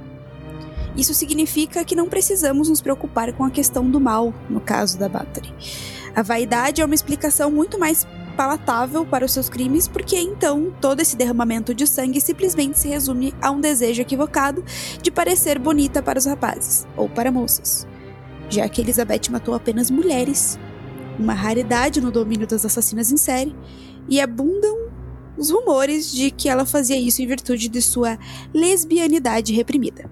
[0.97, 5.07] Isso significa que não precisamos nos preocupar com a questão do mal, no caso da
[5.07, 5.53] Battery.
[6.15, 11.01] A vaidade é uma explicação muito mais palatável para os seus crimes, porque então todo
[11.01, 14.63] esse derramamento de sangue simplesmente se resume a um desejo equivocado
[15.01, 17.87] de parecer bonita para os rapazes, ou para moças,
[18.49, 20.59] já que Elizabeth matou apenas mulheres,
[21.17, 23.55] uma raridade no domínio das assassinas em série,
[24.09, 24.85] e abundam
[25.37, 28.17] os rumores de que ela fazia isso em virtude de sua
[28.53, 30.09] lesbianidade reprimida.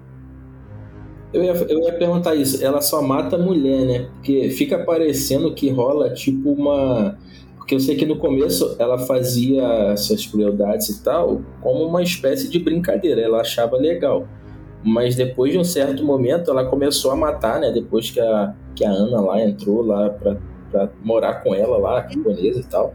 [1.32, 4.08] Eu ia, eu ia perguntar isso, ela só mata mulher, né?
[4.14, 7.18] Porque fica parecendo que rola tipo uma
[7.56, 12.48] porque eu sei que no começo ela fazia essas crueldades e tal como uma espécie
[12.50, 14.28] de brincadeira, ela achava legal.
[14.84, 17.72] Mas depois de um certo momento ela começou a matar, né?
[17.72, 20.36] Depois que a, que a Ana lá entrou lá pra,
[20.70, 22.92] pra morar com ela lá, a camponesa e tal.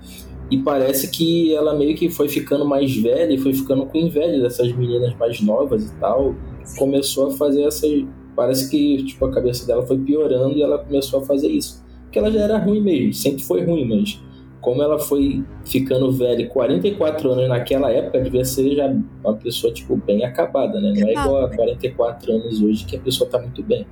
[0.49, 4.41] E parece que ela meio que foi ficando mais velha e foi ficando com inveja
[4.41, 6.35] dessas meninas mais novas e tal.
[6.77, 8.05] Começou a fazer essas.
[8.35, 11.83] Parece que tipo, a cabeça dela foi piorando e ela começou a fazer isso.
[12.03, 14.19] Porque ela já era ruim mesmo, sempre foi ruim, mas
[14.61, 18.93] como ela foi ficando velha, 44 anos naquela época, devia ser já
[19.23, 20.93] uma pessoa, tipo, bem acabada, né?
[20.97, 23.85] Não é igual a 44 anos hoje que a pessoa tá muito bem.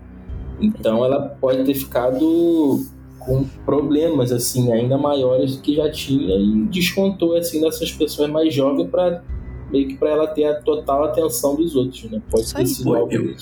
[0.60, 2.84] Então ela pode ter ficado
[3.28, 8.54] com problemas, assim, ainda maiores do que já tinha e descontou, assim, dessas pessoas mais
[8.54, 9.22] jovens para
[9.70, 12.22] meio que para ela ter a total atenção dos outros, né?
[12.32, 13.36] Pode ter sido algo eu,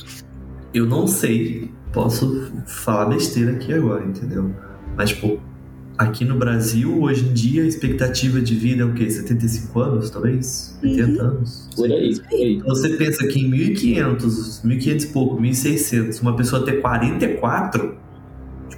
[0.73, 4.51] eu não sei, posso falar besteira aqui agora, entendeu?
[4.97, 5.37] Mas, pô,
[5.97, 9.09] Aqui no Brasil, hoje em dia, a expectativa de vida é o quê?
[9.09, 10.77] 75 anos, talvez?
[10.83, 11.29] 80 uhum.
[11.29, 11.69] anos?
[11.73, 12.55] Por aí, por aí.
[12.55, 17.97] Então você pensa que em 1500, 1500 e pouco, 1600, uma pessoa ter 44,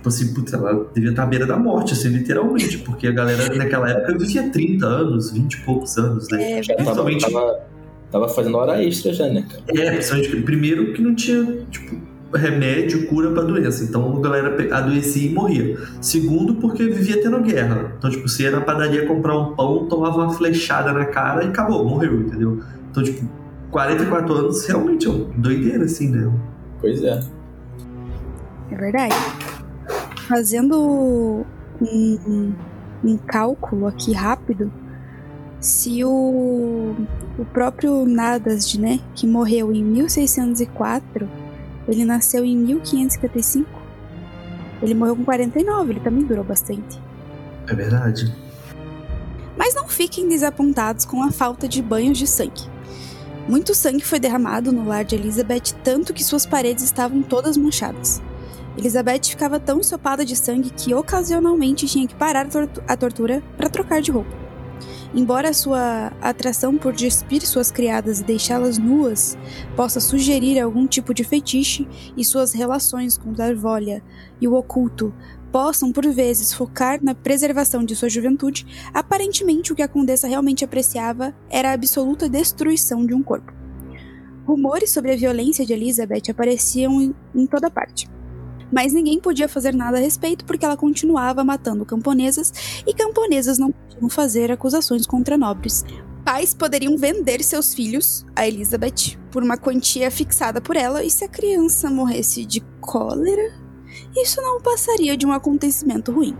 [0.07, 3.53] tipo assim, putz, ela devia estar à beira da morte, assim, literalmente, porque a galera
[3.55, 6.59] naquela época vivia 30 anos, 20 e poucos anos, né?
[6.59, 7.21] É, já principalmente...
[7.21, 7.59] tava, tava,
[8.11, 9.63] tava, fazendo hora extra já, né, cara?
[9.81, 11.97] É, principalmente, primeiro que não tinha, tipo,
[12.33, 13.83] remédio, cura pra doença.
[13.83, 15.77] Então a galera adoecia e morria.
[16.01, 17.93] Segundo, porque vivia tendo guerra.
[17.97, 21.47] Então, tipo, você ia na padaria comprar um pão, tomava uma flechada na cara e
[21.47, 22.61] acabou, morreu, entendeu?
[22.91, 23.25] Então, tipo,
[23.71, 26.31] 44 anos realmente é uma doideira, assim, né?
[26.81, 27.21] Pois é.
[28.71, 29.15] É verdade.
[30.27, 31.45] Fazendo
[31.81, 32.53] um,
[33.03, 34.71] um cálculo aqui rápido,
[35.59, 36.95] se o,
[37.37, 41.29] o próprio Nadasd, né, que morreu em 1604,
[41.87, 43.69] ele nasceu em 1555.
[44.81, 47.01] Ele morreu com 49, ele também durou bastante.
[47.67, 48.33] É verdade.
[49.57, 52.69] Mas não fiquem desapontados com a falta de banhos de sangue.
[53.47, 58.21] Muito sangue foi derramado no lar de Elizabeth, tanto que suas paredes estavam todas manchadas.
[58.77, 62.47] Elizabeth ficava tão ensopada de sangue que ocasionalmente tinha que parar
[62.87, 64.47] a tortura para trocar de roupa.
[65.15, 69.35] Embora sua atração por despir suas criadas e deixá-las nuas
[69.75, 74.03] possa sugerir algum tipo de fetiche, e suas relações com Darvolha
[74.39, 75.11] e o oculto
[75.51, 80.63] possam por vezes focar na preservação de sua juventude, aparentemente o que a condessa realmente
[80.63, 83.51] apreciava era a absoluta destruição de um corpo.
[84.45, 88.07] Rumores sobre a violência de Elizabeth apareciam em toda parte
[88.71, 93.71] mas ninguém podia fazer nada a respeito porque ela continuava matando camponesas e camponesas não
[93.71, 95.83] podiam fazer acusações contra nobres.
[96.25, 101.23] Pais poderiam vender seus filhos a Elizabeth por uma quantia fixada por ela e se
[101.23, 103.53] a criança morresse de cólera,
[104.15, 106.35] isso não passaria de um acontecimento ruim.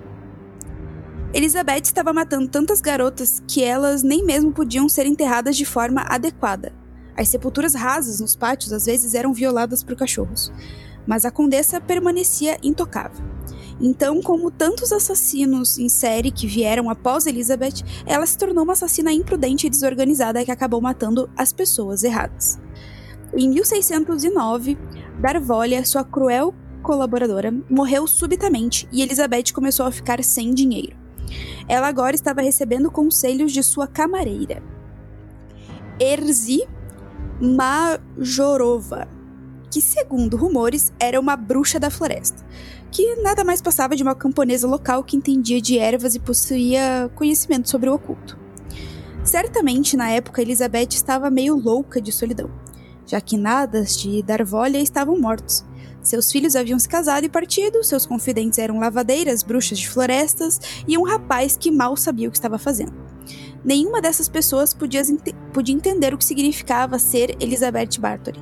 [1.34, 6.74] Elizabeth estava matando tantas garotas que elas nem mesmo podiam ser enterradas de forma adequada.
[7.16, 10.52] As sepulturas rasas nos pátios às vezes eram violadas por cachorros
[11.08, 13.26] mas a condessa permanecia intocável.
[13.80, 19.12] Então, como tantos assassinos em série que vieram após Elizabeth, ela se tornou uma assassina
[19.12, 22.60] imprudente e desorganizada que acabou matando as pessoas erradas.
[23.34, 24.78] Em 1609,
[25.20, 30.96] Darvolha, sua cruel colaboradora, morreu subitamente e Elizabeth começou a ficar sem dinheiro.
[31.68, 34.64] Ela agora estava recebendo conselhos de sua camareira,
[36.00, 36.66] Erzi
[37.42, 39.08] Majorova,
[39.72, 42.46] que, segundo rumores, era uma bruxa da floresta,
[42.92, 47.70] que nada mais passava de uma camponesa local que entendia de ervas e possuía conhecimento
[47.70, 48.38] sobre o oculto.
[49.24, 52.50] Certamente, na época, Elizabeth estava meio louca de solidão,
[53.06, 55.66] já que Nadas de Darvolha estavam mortos.
[56.02, 60.98] Seus filhos haviam se casado e partido, seus confidentes eram lavadeiras, bruxas de florestas e
[60.98, 62.94] um rapaz que mal sabia o que estava fazendo.
[63.66, 65.02] nenhuma dessas pessoas podia,
[65.52, 68.42] podia entender o que significava ser Elizabeth Bathory.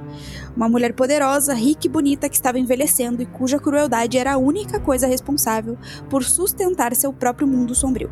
[0.56, 4.80] Uma mulher poderosa, rica e bonita que estava envelhecendo e cuja crueldade era a única
[4.80, 5.78] coisa responsável
[6.10, 8.10] por sustentar seu próprio mundo sombrio.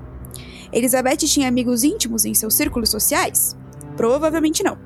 [0.72, 3.56] Elizabeth tinha amigos íntimos em seus círculos sociais?
[3.96, 4.78] Provavelmente não.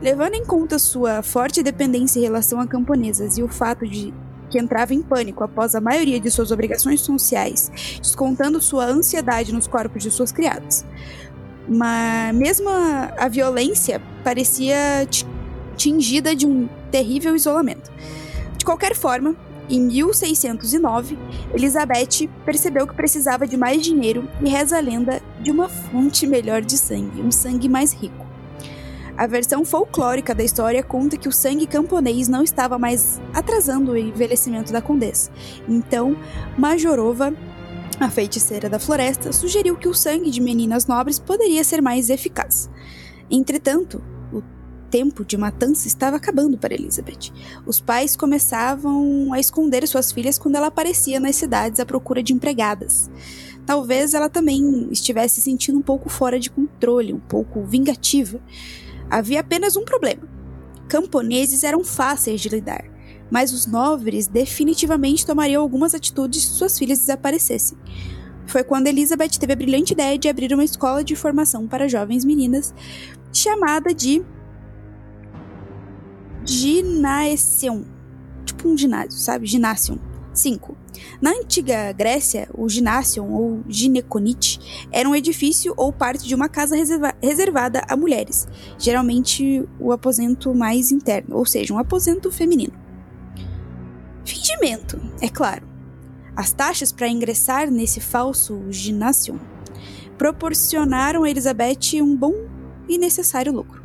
[0.00, 4.14] Levando em conta sua forte dependência em relação a camponesas e o fato de
[4.48, 9.66] que entrava em pânico após a maioria de suas obrigações sociais, descontando sua ansiedade nos
[9.66, 10.84] corpos de suas criadas.
[11.66, 15.08] Mas mesmo a, a violência parecia
[15.82, 17.90] tingida de um terrível isolamento.
[18.56, 19.34] De qualquer forma,
[19.68, 21.18] em 1609,
[21.52, 26.62] Elizabeth percebeu que precisava de mais dinheiro e reza a lenda de uma fonte melhor
[26.62, 28.24] de sangue, um sangue mais rico.
[29.16, 33.96] A versão folclórica da história conta que o sangue camponês não estava mais atrasando o
[33.96, 35.32] envelhecimento da condessa.
[35.68, 36.16] Então,
[36.56, 37.34] Majorova,
[37.98, 42.70] a feiticeira da floresta, sugeriu que o sangue de meninas nobres poderia ser mais eficaz.
[43.28, 44.02] Entretanto,
[44.92, 47.32] tempo de matança estava acabando para Elizabeth.
[47.66, 52.34] Os pais começavam a esconder suas filhas quando ela aparecia nas cidades à procura de
[52.34, 53.10] empregadas.
[53.64, 58.38] Talvez ela também estivesse sentindo um pouco fora de controle, um pouco vingativa.
[59.08, 60.28] Havia apenas um problema.
[60.88, 62.84] Camponeses eram fáceis de lidar,
[63.30, 67.78] mas os nobres definitivamente tomariam algumas atitudes se suas filhas desaparecessem.
[68.44, 72.26] Foi quando Elizabeth teve a brilhante ideia de abrir uma escola de formação para jovens
[72.26, 72.74] meninas,
[73.32, 74.22] chamada de
[76.44, 77.84] Gymnasium.
[78.44, 79.46] Tipo um ginásio, sabe?
[79.46, 79.98] Gymnasium.
[80.34, 80.76] 5.
[81.20, 86.74] Na antiga Grécia, o ginásion ou gineconite era um edifício ou parte de uma casa
[86.74, 92.72] reserva reservada a mulheres, geralmente o aposento mais interno, ou seja, um aposento feminino.
[94.24, 95.66] Fingimento, é claro.
[96.34, 99.36] As taxas para ingressar nesse falso ginásion
[100.16, 102.34] proporcionaram a Elizabeth um bom
[102.88, 103.81] e necessário lucro,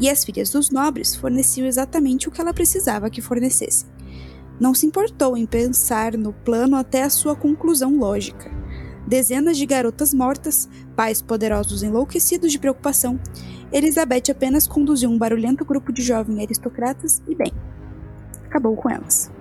[0.00, 3.86] e as filhas dos nobres forneciam exatamente o que ela precisava que fornecessem
[4.60, 8.50] não se importou em pensar no plano até a sua conclusão lógica.
[9.06, 13.18] Dezenas de garotas mortas, pais poderosos enlouquecidos de preocupação,
[13.72, 17.52] Elizabeth apenas conduziu um barulhento grupo de jovens aristocratas e, bem,
[18.44, 19.32] acabou com elas.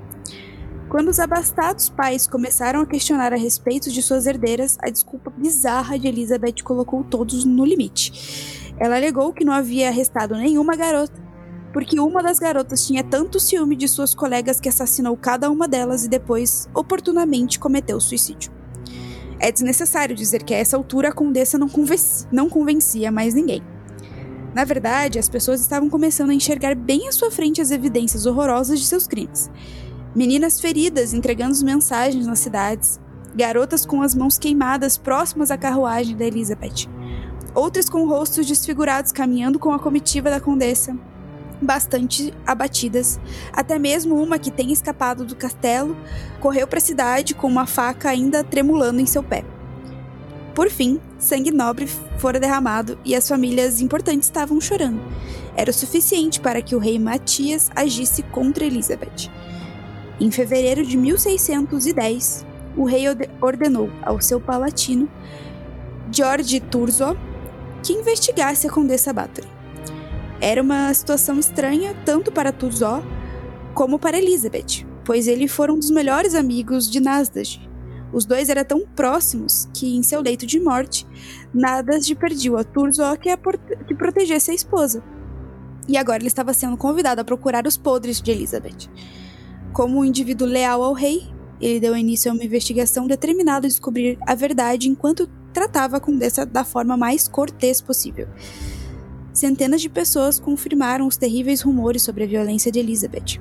[0.88, 6.00] Quando os abastados pais começaram a questionar a respeito de suas herdeiras, a desculpa bizarra
[6.00, 8.59] de Elizabeth colocou todos no limite.
[8.80, 11.30] Ela alegou que não havia arrestado nenhuma garota
[11.72, 16.06] porque uma das garotas tinha tanto ciúme de suas colegas que assassinou cada uma delas
[16.06, 18.52] e depois, oportunamente, cometeu suicídio.
[19.40, 23.64] É desnecessário dizer que a essa altura a condessa não, convencia, não convencia mais ninguém.
[24.54, 28.80] Na verdade, as pessoas estavam começando a enxergar bem à sua frente as evidências horrorosas
[28.80, 29.50] de seus crimes.
[30.16, 33.00] Meninas feridas entregando mensagens nas cidades,
[33.36, 36.90] garotas com as mãos queimadas próximas à carruagem da Elizabeth,
[37.54, 40.98] outras com rostos desfigurados caminhando com a comitiva da condessa,
[41.62, 43.20] bastante abatidas.
[43.52, 45.96] Até mesmo uma que tem escapado do castelo
[46.40, 49.44] correu para a cidade com uma faca ainda tremulando em seu pé.
[50.56, 51.88] Por fim, sangue nobre
[52.18, 55.02] fora derramado e as famílias importantes estavam chorando.
[55.56, 59.30] Era o suficiente para que o rei Matias agisse contra Elizabeth.
[60.20, 62.46] Em fevereiro de 1610,
[62.76, 63.06] o rei
[63.42, 65.10] ordenou ao seu palatino,
[66.12, 67.18] George Turzo,
[67.84, 69.48] que investigasse a condessa Bathory.
[70.42, 73.04] Era uma situação estranha tanto para Tuzó
[73.74, 77.60] como para Elizabeth, pois eles foram um dos melhores amigos de Nasdaq.
[78.12, 81.06] Os dois eram tão próximos que, em seu leito de morte,
[81.54, 85.04] Nasdaq pediu a Turzó que, a que protegesse a esposa.
[85.88, 88.90] E agora ele estava sendo convidado a procurar os podres de Elizabeth.
[89.74, 91.28] Como um indivíduo leal ao rei,
[91.62, 96.46] ele deu início a uma investigação determinada a descobrir a verdade enquanto tratava a condessa
[96.46, 98.28] da forma mais cortês possível
[99.40, 103.40] centenas de pessoas confirmaram os terríveis rumores sobre a violência de Elizabeth,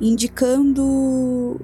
[0.00, 1.60] indicando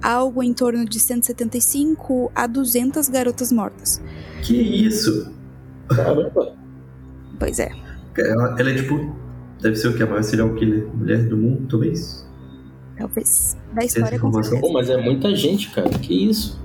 [0.00, 4.00] algo em torno de 175 a 200 garotas mortas.
[4.42, 5.32] Que isso?
[5.88, 6.54] Caramba!
[7.38, 7.70] Pois é.
[8.16, 9.16] Ela, ela, é tipo.
[9.60, 10.02] Deve ser o que?
[10.02, 12.26] A maior serial killer mulher do mundo, talvez?
[12.96, 13.56] Talvez.
[13.72, 14.60] Da história com certeza.
[14.60, 15.88] Pô, mas é muita gente, cara.
[15.88, 16.60] Que isso?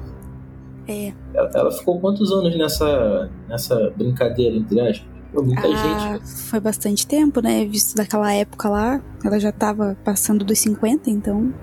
[0.88, 1.14] É.
[1.34, 5.14] Ela, ela ficou quantos anos nessa, nessa brincadeira, entre aspas?
[5.42, 6.28] muita ah, gente.
[6.28, 7.66] Foi bastante tempo, né?
[7.66, 11.54] Visto daquela época lá, ela já tava passando dos 50, então.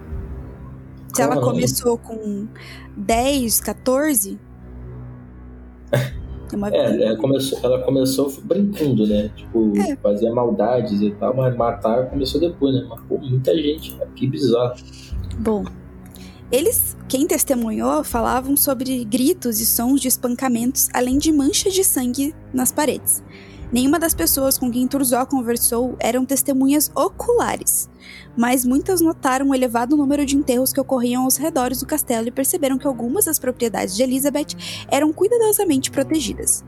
[1.15, 2.49] Se ela começou com
[2.97, 4.39] 10, 14.
[6.53, 9.31] É, uma é ela, começou, ela começou brincando, né?
[9.37, 9.95] Tipo, é.
[9.95, 12.85] fazia maldades e tal, mas matar começou depois, né?
[12.91, 14.75] Mas, pô, muita gente, que bizarro.
[15.39, 15.65] Bom,
[16.51, 22.35] eles, quem testemunhou, falavam sobre gritos e sons de espancamentos, além de manchas de sangue
[22.53, 23.23] nas paredes.
[23.73, 27.89] Nenhuma das pessoas com quem Turzó conversou eram testemunhas oculares,
[28.37, 32.33] mas muitas notaram o elevado número de enterros que ocorriam aos redores do castelo e
[32.33, 34.57] perceberam que algumas das propriedades de Elizabeth
[34.89, 36.65] eram cuidadosamente protegidas.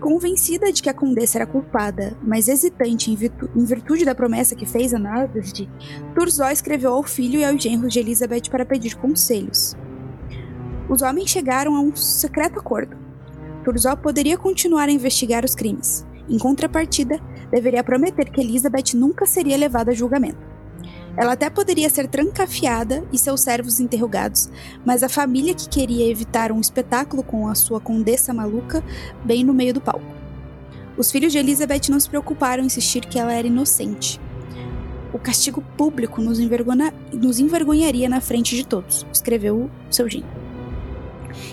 [0.00, 4.56] Convencida de que a condessa era culpada, mas hesitante em, virtu em virtude da promessa
[4.56, 5.68] que fez a Nardesde,
[6.14, 9.76] Turzó escreveu ao filho e aos genros de Elizabeth para pedir conselhos.
[10.88, 12.96] Os homens chegaram a um secreto acordo.
[13.62, 16.06] Turzó poderia continuar a investigar os crimes.
[16.28, 17.20] Em contrapartida,
[17.50, 20.49] deveria prometer que Elizabeth nunca seria levada a julgamento.
[21.16, 24.48] Ela até poderia ser trancafiada e seus servos interrogados,
[24.84, 28.82] mas a família que queria evitar um espetáculo com a sua condessa maluca
[29.24, 30.04] bem no meio do palco.
[30.96, 34.20] Os filhos de Elizabeth não se preocuparam em insistir que ela era inocente.
[35.12, 36.92] O castigo público nos, envergonha...
[37.12, 40.28] nos envergonharia na frente de todos, escreveu seu genro.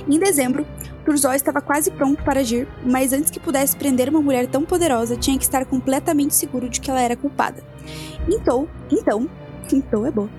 [0.08, 0.66] Em dezembro,
[1.06, 5.16] Turzó estava quase pronto para agir, mas antes que pudesse prender uma mulher tão poderosa,
[5.16, 7.64] tinha que estar completamente seguro de que ela era culpada.
[8.28, 9.30] Então, então,
[9.76, 10.30] então é bom.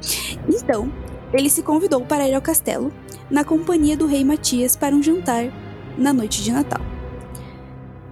[0.49, 0.93] Então,
[1.33, 2.93] ele se convidou para ir ao castelo,
[3.31, 5.53] na companhia do rei Matias, para um jantar
[5.97, 6.81] na noite de Natal.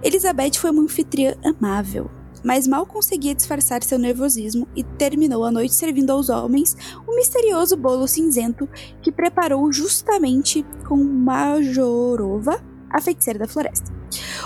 [0.03, 2.09] Elizabeth foi uma anfitriã amável,
[2.43, 6.75] mas mal conseguia disfarçar seu nervosismo e terminou a noite servindo aos homens
[7.07, 8.69] um misterioso bolo cinzento
[9.01, 13.91] que preparou justamente com Majorova, a feiticeira da floresta.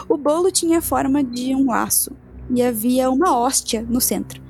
[0.07, 2.11] O bolo tinha a forma de um laço
[2.49, 4.41] e havia uma hóstia no centro.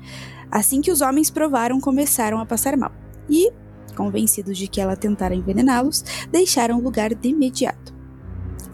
[0.52, 2.92] Assim que os homens provaram, começaram a passar mal.
[3.26, 3.50] E,
[3.96, 7.94] convencidos de que ela tentara envenená-los, deixaram o lugar de imediato.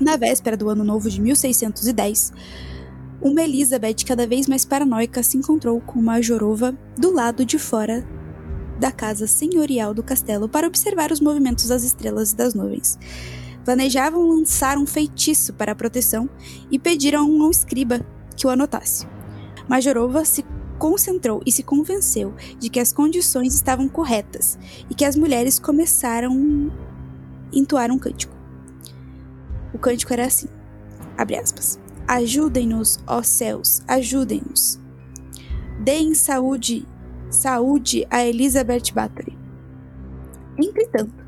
[0.01, 2.33] Na véspera do ano novo de 1610,
[3.23, 8.05] uma Elizabeth cada vez mais paranoica se encontrou com uma Jorova do lado de fora
[8.81, 12.99] da casa senhorial do castelo para observar os movimentos das estrelas e das nuvens.
[13.65, 16.29] Planejavam lançar um feitiço para a proteção
[16.71, 18.01] e pediram a um escriba
[18.37, 19.07] que o anotasse.
[19.69, 20.45] Majorova se
[20.79, 24.59] concentrou e se convenceu de que as condições estavam corretas
[24.89, 26.33] e que as mulheres começaram
[27.53, 28.35] a entoar um cântico.
[29.75, 30.49] O cântico era assim:
[31.17, 31.79] abre aspas.
[32.07, 34.81] Ajudem-nos, ó céus, ajudem-nos.
[35.85, 36.89] Deem saúde,
[37.29, 39.37] saúde a Elizabeth Bathory.
[40.59, 41.27] Entretanto,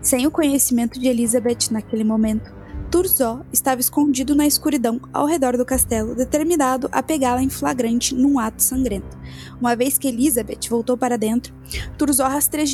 [0.00, 2.50] sem o conhecimento de Elizabeth naquele momento,
[2.92, 8.38] Turzó estava escondido na escuridão ao redor do castelo, determinado a pegá-la em flagrante num
[8.38, 9.16] ato sangrento.
[9.58, 11.54] Uma vez que Elizabeth voltou para dentro,
[11.96, 12.26] Turzó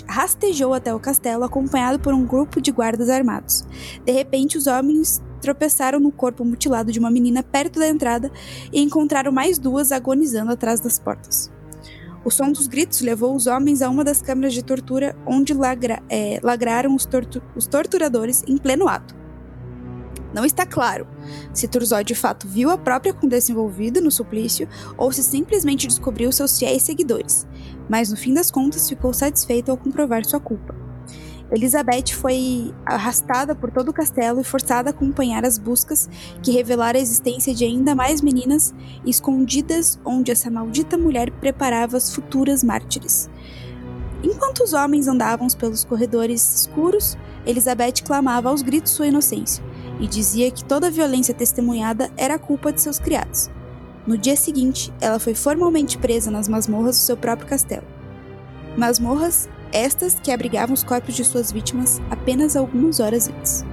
[0.08, 3.64] rastejou até o castelo acompanhado por um grupo de guardas armados.
[4.04, 8.28] De repente, os homens tropeçaram no corpo mutilado de uma menina perto da entrada
[8.72, 11.48] e encontraram mais duas agonizando atrás das portas.
[12.24, 16.02] O som dos gritos levou os homens a uma das câmaras de tortura, onde lagra,
[16.10, 19.27] é, lagraram os, tortu os torturadores em pleno ato.
[20.32, 21.06] Não está claro
[21.52, 26.30] se Turzó de fato viu a própria condessa envolvida no suplício ou se simplesmente descobriu
[26.32, 27.46] seus fiéis seguidores,
[27.88, 30.74] mas no fim das contas ficou satisfeito ao comprovar sua culpa.
[31.50, 36.08] Elizabeth foi arrastada por todo o castelo e forçada a acompanhar as buscas
[36.42, 38.74] que revelaram a existência de ainda mais meninas
[39.06, 43.30] escondidas onde essa maldita mulher preparava as futuras mártires.
[44.22, 47.16] Enquanto os homens andavam pelos corredores escuros,
[47.46, 49.64] Elizabeth clamava aos gritos sua inocência
[50.00, 53.50] e dizia que toda a violência testemunhada era culpa de seus criados.
[54.06, 57.86] No dia seguinte, ela foi formalmente presa nas masmorras do seu próprio castelo.
[58.76, 63.64] Masmorras estas que abrigavam os corpos de suas vítimas apenas algumas horas antes.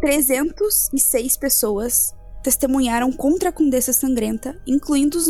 [0.00, 5.28] Trezentos e seis pessoas testemunharam contra a Condessa Sangrenta, incluindo os,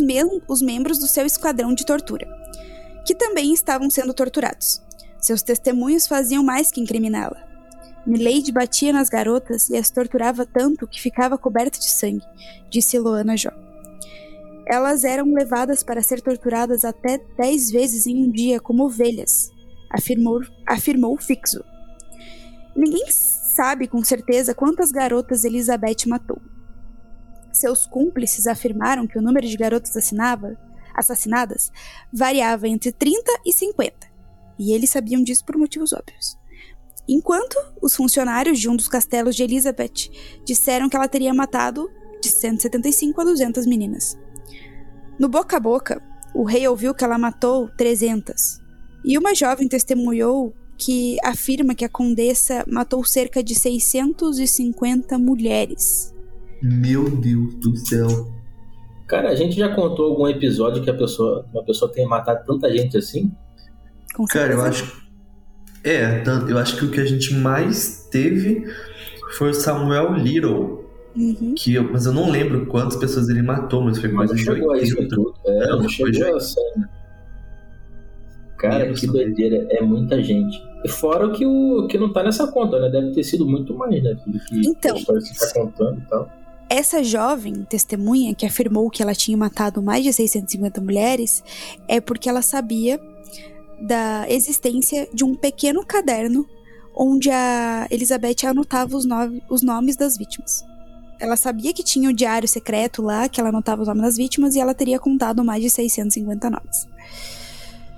[0.49, 2.27] os membros do seu esquadrão de tortura,
[3.05, 4.81] que também estavam sendo torturados.
[5.21, 7.41] Seus testemunhos faziam mais que incriminá-la.
[8.05, 12.25] Milady batia nas garotas e as torturava tanto que ficava coberta de sangue,
[12.69, 13.51] disse Loana Jó.
[14.67, 19.49] Elas eram levadas para ser torturadas até dez vezes em um dia como ovelhas,
[19.89, 21.63] afirmou, afirmou Fixo.
[22.75, 26.41] Ninguém sabe com certeza quantas garotas Elizabeth matou,
[27.57, 29.95] seus cúmplices afirmaram que o número de garotas
[30.93, 31.71] assassinadas
[32.11, 34.07] variava entre 30 e 50,
[34.57, 36.37] e eles sabiam disso por motivos óbvios.
[37.07, 40.09] Enquanto os funcionários de um dos castelos de Elizabeth
[40.43, 41.89] disseram que ela teria matado
[42.21, 44.17] de 175 a 200 meninas.
[45.19, 46.01] No boca a boca,
[46.33, 48.59] o rei ouviu que ela matou 300,
[49.03, 56.14] e uma jovem testemunhou que afirma que a condessa matou cerca de 650 mulheres.
[56.61, 58.07] Meu Deus do céu.
[59.07, 62.75] Cara, a gente já contou algum episódio que a pessoa, uma pessoa tenha matado tanta
[62.75, 63.31] gente assim?
[64.15, 65.05] Com Cara, eu acho.
[65.83, 68.65] É, eu acho que o que a gente mais teve
[69.37, 70.83] foi o Samuel Little.
[71.15, 71.53] Uhum.
[71.55, 74.71] Que eu, mas eu não lembro quantas pessoas ele matou, mas foi não de chegou
[74.71, 75.15] a isso 80.
[75.15, 75.33] tudo.
[75.45, 76.61] É, Não, não foi de chegou a ser.
[78.57, 79.67] Cara, Menos que doideira.
[79.69, 80.61] É muita gente.
[80.83, 82.89] E fora o que, o que não tá nessa conta, né?
[82.89, 84.15] Deve ter sido muito mais, né?
[84.23, 84.95] Tudo que Então.
[84.95, 86.31] a história que você tá contando e tal.
[86.69, 91.43] Essa jovem testemunha que afirmou que ela tinha matado mais de 650 mulheres
[91.87, 92.99] é porque ela sabia
[93.81, 96.45] da existência de um pequeno caderno
[96.95, 100.63] onde a Elizabeth anotava os, nove- os nomes das vítimas.
[101.19, 104.55] Ela sabia que tinha o diário secreto lá, que ela anotava os nomes das vítimas,
[104.55, 106.87] e ela teria contado mais de 650 nomes.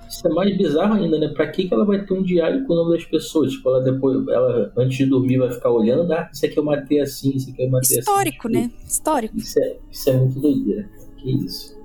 [0.08, 1.28] Isso é mais bizarro ainda, né?
[1.28, 3.52] Pra que, que ela vai ter um diário com o nome das pessoas?
[3.52, 7.00] Tipo, ela depois, ela antes de dormir vai ficar olhando, ah, isso aqui eu matei
[7.00, 8.56] assim, isso aqui eu matei Histórico, assim.
[8.56, 8.70] né?
[8.86, 9.36] Histórico.
[9.36, 10.88] Isso é, isso é muito doideira.
[11.18, 11.76] Que isso.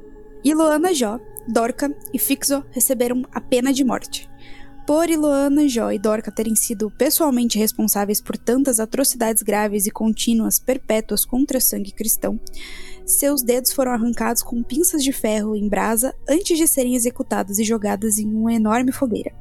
[0.43, 4.29] Iloana Jó, Dorca e Fixo receberam a pena de morte.
[4.85, 10.59] Por Iloana Jó e Dorca terem sido pessoalmente responsáveis por tantas atrocidades graves e contínuas
[10.59, 12.37] perpétuas contra sangue cristão,
[13.05, 17.63] seus dedos foram arrancados com pinças de ferro em brasa antes de serem executadas e
[17.63, 19.33] jogadas em uma enorme fogueira.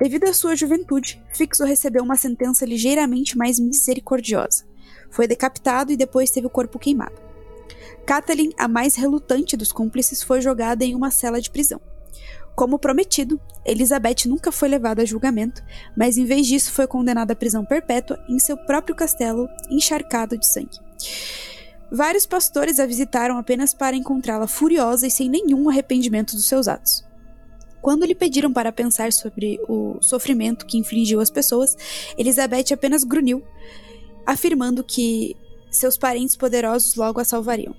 [0.00, 4.64] Devido à sua juventude, Fixo recebeu uma sentença ligeiramente mais misericordiosa.
[5.10, 7.20] Foi decapitado e depois teve o corpo queimado.
[8.06, 11.80] Kathleen, a mais relutante dos cúmplices, foi jogada em uma cela de prisão.
[12.54, 15.62] Como prometido, Elizabeth nunca foi levada a julgamento,
[15.96, 20.46] mas em vez disso foi condenada à prisão perpétua em seu próprio castelo, encharcado de
[20.46, 20.78] sangue.
[21.90, 27.02] Vários pastores a visitaram apenas para encontrá-la furiosa e sem nenhum arrependimento dos seus atos.
[27.80, 31.76] Quando lhe pediram para pensar sobre o sofrimento que infligiu às pessoas,
[32.18, 33.42] Elizabeth apenas grunhiu,
[34.26, 35.34] afirmando que
[35.70, 37.74] seus parentes poderosos logo a salvariam.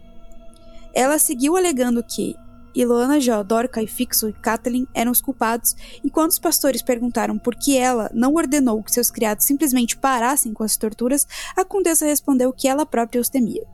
[0.94, 2.36] Ela seguiu alegando que
[2.74, 7.38] Iloana Jó, Dorca e Fixo e Kathleen eram os culpados, e quando os pastores perguntaram
[7.38, 12.06] por que ela não ordenou que seus criados simplesmente parassem com as torturas, a condessa
[12.06, 13.68] respondeu que ela própria os temia.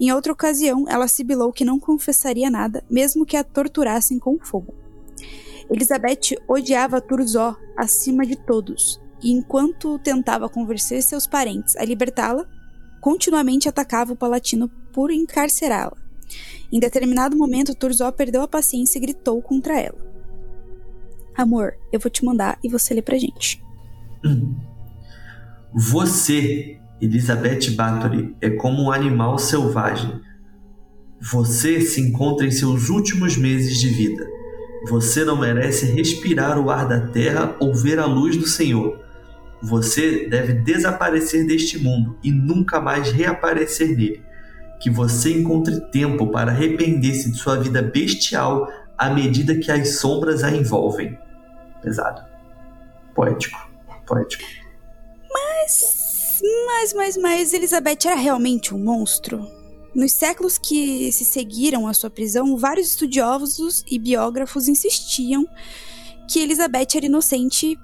[0.00, 4.74] Em outra ocasião, ela sibilou que não confessaria nada, mesmo que a torturassem com fogo.
[5.70, 12.46] Elizabeth odiava Turzó acima de todos, e enquanto tentava convencer seus parentes a libertá-la,
[13.00, 15.96] continuamente atacava o palatino por encarcerá-la.
[16.70, 19.98] Em determinado momento, Turzó perdeu a paciência e gritou contra ela.
[21.36, 23.62] Amor, eu vou te mandar e você lê pra gente.
[25.72, 30.20] Você, Elizabeth Bathory, é como um animal selvagem.
[31.20, 34.26] Você se encontra em seus últimos meses de vida.
[34.88, 39.00] Você não merece respirar o ar da terra ou ver a luz do Senhor.
[39.60, 44.22] Você deve desaparecer deste mundo e nunca mais reaparecer nele.
[44.80, 50.44] Que você encontre tempo para arrepender-se de sua vida bestial à medida que as sombras
[50.44, 51.18] a envolvem.
[51.82, 52.22] Pesado.
[53.14, 53.68] Poético.
[54.06, 54.44] Poético.
[55.32, 55.97] Mas,
[56.66, 59.46] mas, mas, Elizabeth era realmente um monstro?
[59.94, 65.46] Nos séculos que se seguiram à sua prisão, vários estudiosos e biógrafos insistiam
[66.28, 67.78] que Elizabeth era inocente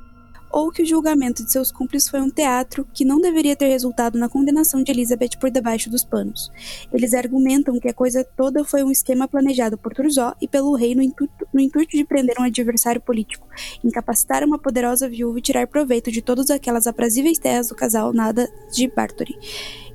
[0.55, 4.17] ou que o julgamento de seus cúmplices foi um teatro que não deveria ter resultado
[4.17, 6.49] na condenação de Elizabeth por debaixo dos panos.
[6.93, 10.95] Eles argumentam que a coisa toda foi um esquema planejado por Turzó e pelo rei
[10.95, 13.49] no intuito, no intuito de prender um adversário político,
[13.83, 18.49] incapacitar uma poderosa viúva e tirar proveito de todas aquelas aprazíveis terras do casal nada
[18.73, 19.37] de Bartory.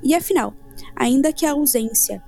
[0.02, 0.52] E afinal,
[0.94, 2.22] ainda que a ausência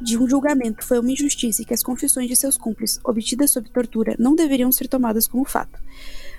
[0.00, 3.68] de um julgamento foi uma injustiça e que as confissões de seus cúmplices, obtidas sob
[3.70, 5.80] tortura, não deveriam ser tomadas como fato.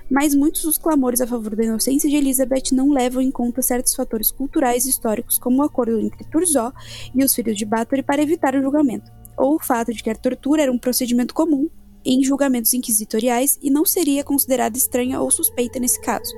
[0.10, 3.96] Mas muitos dos clamores a favor da inocência de Elizabeth não levam em conta certos
[3.96, 6.72] fatores culturais e históricos, como o acordo entre Turzó
[7.14, 10.16] e os filhos de Bathory para evitar o julgamento, ou o fato de que a
[10.16, 11.70] tortura era um procedimento comum
[12.06, 16.32] em julgamentos inquisitoriais e não seria considerada estranha ou suspeita nesse caso,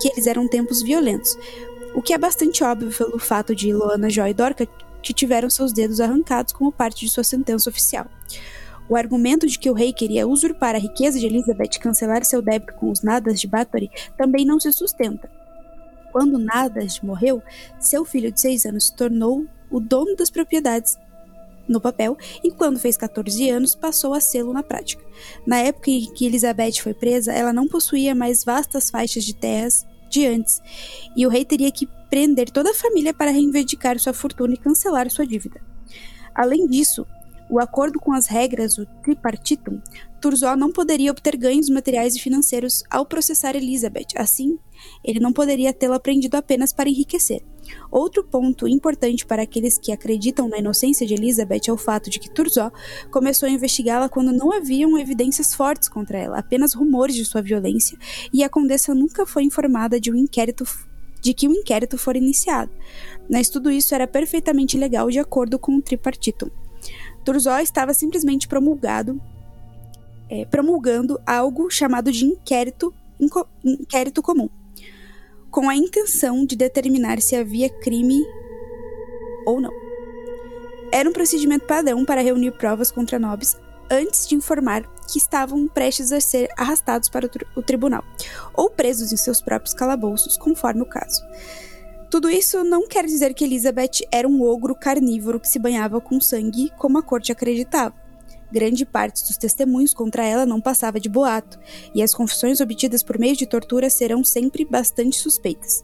[0.00, 1.36] que eles eram tempos violentos,
[1.94, 4.66] o que é bastante óbvio pelo fato de Loana Joy Dorca
[5.02, 8.06] que tiveram seus dedos arrancados como parte de sua sentença oficial.
[8.88, 12.40] O argumento de que o rei queria usurpar a riqueza de Elizabeth e cancelar seu
[12.40, 15.30] débito com os Nadas de Bathory também não se sustenta.
[16.12, 17.42] Quando Nadas morreu,
[17.78, 20.96] seu filho de seis anos se tornou o dono das propriedades
[21.68, 25.04] no papel e quando fez 14 anos passou a sê-lo na prática.
[25.46, 29.84] Na época em que Elizabeth foi presa, ela não possuía mais vastas faixas de terras
[30.08, 30.62] de antes,
[31.16, 35.10] e o rei teria que prender toda a família para reivindicar sua fortuna e cancelar
[35.10, 35.60] sua dívida.
[36.32, 37.06] Além disso,
[37.48, 39.80] O acordo com as regras do tripartitum,
[40.20, 44.08] Turzó não poderia obter ganhos materiais e financeiros ao processar Elizabeth.
[44.16, 44.58] Assim,
[45.04, 47.44] ele não poderia tê-la prendido apenas para enriquecer.
[47.90, 52.18] Outro ponto importante para aqueles que acreditam na inocência de Elizabeth é o fato de
[52.18, 52.72] que Turzó
[53.10, 57.96] começou a investigá-la quando não haviam evidências fortes contra ela, apenas rumores de sua violência,
[58.32, 60.64] e a condessa nunca foi informada de um inquérito
[61.20, 62.70] de que um inquérito for iniciado.
[63.30, 66.48] Mas tudo isso era perfeitamente legal de acordo com o tripartitum.
[67.26, 69.20] Turzó estava simplesmente promulgado,
[70.30, 72.94] é, promulgando algo chamado de inquérito,
[73.64, 74.48] inquérito comum,
[75.50, 78.24] com a intenção de determinar se havia crime
[79.44, 79.72] ou não.
[80.92, 83.56] Era um procedimento padrão para reunir provas contra nobres
[83.90, 88.04] antes de informar que estavam prestes a ser arrastados para o, o tribunal,
[88.54, 91.22] ou presos em seus próprios calabouços, conforme o caso.
[92.10, 96.20] Tudo isso não quer dizer que Elizabeth era um ogro carnívoro que se banhava com
[96.20, 97.94] sangue, como a corte acreditava.
[98.50, 101.58] Grande parte dos testemunhos contra ela não passava de boato,
[101.92, 105.82] e as confissões obtidas por meio de tortura serão sempre bastante suspeitas.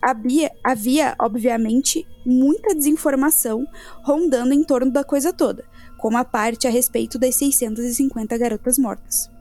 [0.00, 3.66] Havia, havia, obviamente, muita desinformação
[4.04, 5.64] rondando em torno da coisa toda,
[5.98, 9.33] como a parte a respeito das 650 garotas mortas.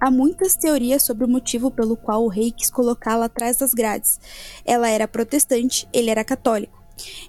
[0.00, 4.20] Há muitas teorias sobre o motivo pelo qual o rei quis colocá-la atrás das grades.
[4.64, 6.78] Ela era protestante, ele era católico.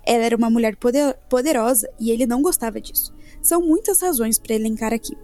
[0.05, 3.13] Ela era uma mulher poder poderosa e ele não gostava disso.
[3.41, 5.15] São muitas razões para elencar aqui.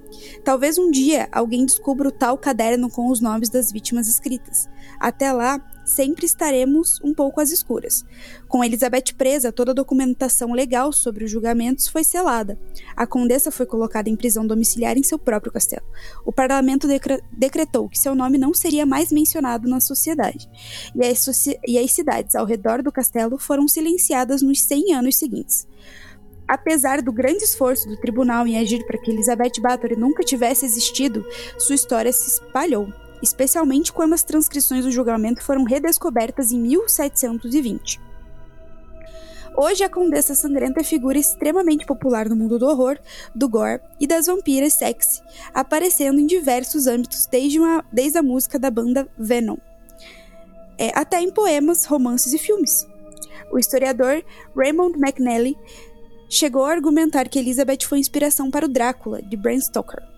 [0.44, 4.70] Talvez um dia alguém descubra o tal caderno com os nomes das vítimas escritas.
[5.00, 8.04] Até lá, sempre estaremos um pouco às escuras.
[8.48, 12.60] Com Elizabeth presa, toda a documentação legal sobre os julgamentos foi selada.
[12.96, 15.86] A condessa foi colocada em prisão domiciliar em seu próprio castelo.
[16.26, 20.50] O parlamento decre decretou que seu nome não seria mais mencionado na sociedade.
[20.96, 25.68] E as, e as cidades ao redor do castelo foram silenciadas nos 100 anos seguintes.
[26.48, 31.26] Apesar do grande esforço do tribunal em agir para que Elizabeth Bathory nunca tivesse existido,
[31.58, 32.88] sua história se espalhou
[33.26, 38.00] especialmente quando as transcrições do julgamento foram redescobertas em 1720.
[39.58, 43.00] Hoje, a Condessa Sangrenta é figura extremamente popular no mundo do horror,
[43.34, 45.22] do gore e das vampiras sexy,
[45.54, 49.58] aparecendo em diversos âmbitos, desde, uma, desde a música da banda Venom,
[50.78, 52.86] é, até em poemas, romances e filmes.
[53.50, 54.24] O historiador
[54.56, 55.56] Raymond McNally
[56.30, 60.15] chegou a argumentar que Elizabeth foi inspiração para o Drácula, de Bram Stoker.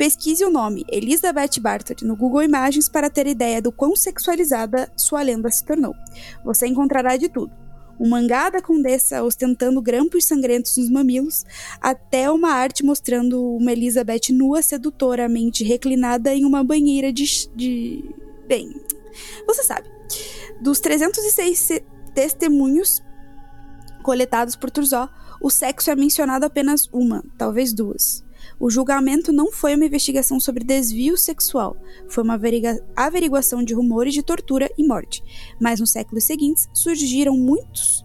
[0.00, 5.20] Pesquise o nome Elizabeth Bartlett no Google Imagens para ter ideia do quão sexualizada sua
[5.20, 5.94] lenda se tornou.
[6.42, 7.52] Você encontrará de tudo.
[8.00, 11.44] Um mangá condessa ostentando grampos sangrentos nos mamilos,
[11.82, 17.46] até uma arte mostrando uma Elizabeth nua sedutoramente reclinada em uma banheira de.
[17.54, 18.02] de...
[18.48, 18.74] Bem,
[19.46, 19.86] você sabe.
[20.62, 21.82] Dos 306
[22.14, 23.02] testemunhos
[24.02, 25.10] coletados por Turzó,
[25.42, 28.24] o sexo é mencionado apenas uma, talvez duas.
[28.60, 31.78] O julgamento não foi uma investigação sobre desvio sexual,
[32.10, 32.38] foi uma
[32.94, 35.24] averiguação de rumores de tortura e morte.
[35.58, 38.04] Mas nos séculos seguintes surgiram muitos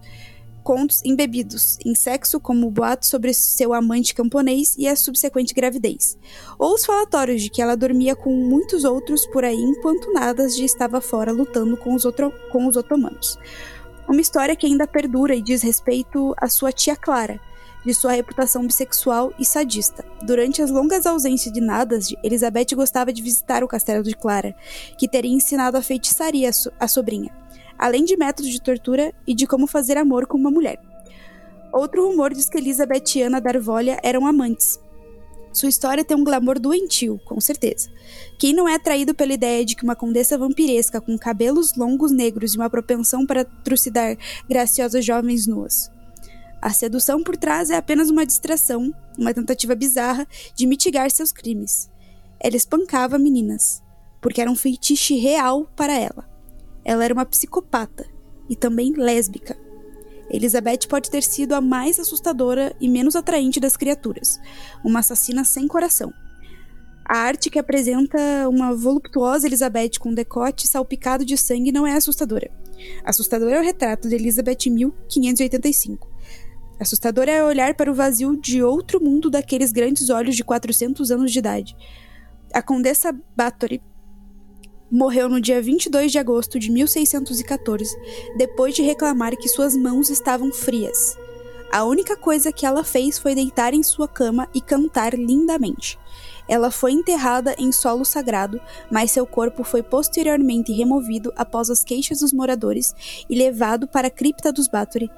[0.62, 6.18] contos embebidos em sexo, como o boato sobre seu amante camponês e a subsequente gravidez,
[6.58, 11.02] ou os falatórios de que ela dormia com muitos outros por aí enquanto Nadas estava
[11.02, 13.38] fora lutando com os, outro, com os otomanos.
[14.08, 17.40] Uma história que ainda perdura e diz respeito à sua tia Clara,
[17.86, 20.04] de sua reputação bissexual e sadista.
[20.22, 24.56] Durante as longas ausências de Nadas, Elizabeth gostava de visitar o castelo de Clara,
[24.98, 27.30] que teria ensinado a feitiçaria à sobrinha,
[27.78, 30.80] além de métodos de tortura e de como fazer amor com uma mulher.
[31.72, 34.80] Outro rumor diz que Elizabeth e Ana Darvolha eram amantes.
[35.52, 37.88] Sua história tem um glamour doentio, com certeza.
[38.38, 42.54] Quem não é atraído pela ideia de que uma condessa vampiresca com cabelos longos negros
[42.54, 44.18] e uma propensão para trucidar
[44.48, 45.90] graciosas jovens nuas?
[46.60, 51.90] A sedução por trás é apenas uma distração, uma tentativa bizarra de mitigar seus crimes.
[52.40, 53.82] Ela espancava meninas,
[54.20, 56.28] porque era um feitiço real para ela.
[56.84, 58.06] Ela era uma psicopata
[58.48, 59.56] e também lésbica.
[60.30, 64.40] Elizabeth pode ter sido a mais assustadora e menos atraente das criaturas,
[64.84, 66.12] uma assassina sem coração.
[67.04, 72.50] A arte que apresenta uma voluptuosa Elizabeth com decote salpicado de sangue não é assustadora.
[73.04, 76.08] Assustador é o retrato de Elizabeth em 1585,
[76.78, 81.32] Assustador é olhar para o vazio de outro mundo daqueles grandes olhos de 400 anos
[81.32, 81.76] de idade.
[82.52, 83.82] A Condessa Bathory
[84.90, 87.90] morreu no dia 22 de agosto de 1614,
[88.36, 91.16] depois de reclamar que suas mãos estavam frias.
[91.72, 95.98] A única coisa que ela fez foi deitar em sua cama e cantar lindamente.
[96.48, 98.60] Ela foi enterrada em solo sagrado,
[98.90, 102.94] mas seu corpo foi posteriormente removido após as queixas dos moradores
[103.28, 105.10] e levado para a cripta dos Bathory,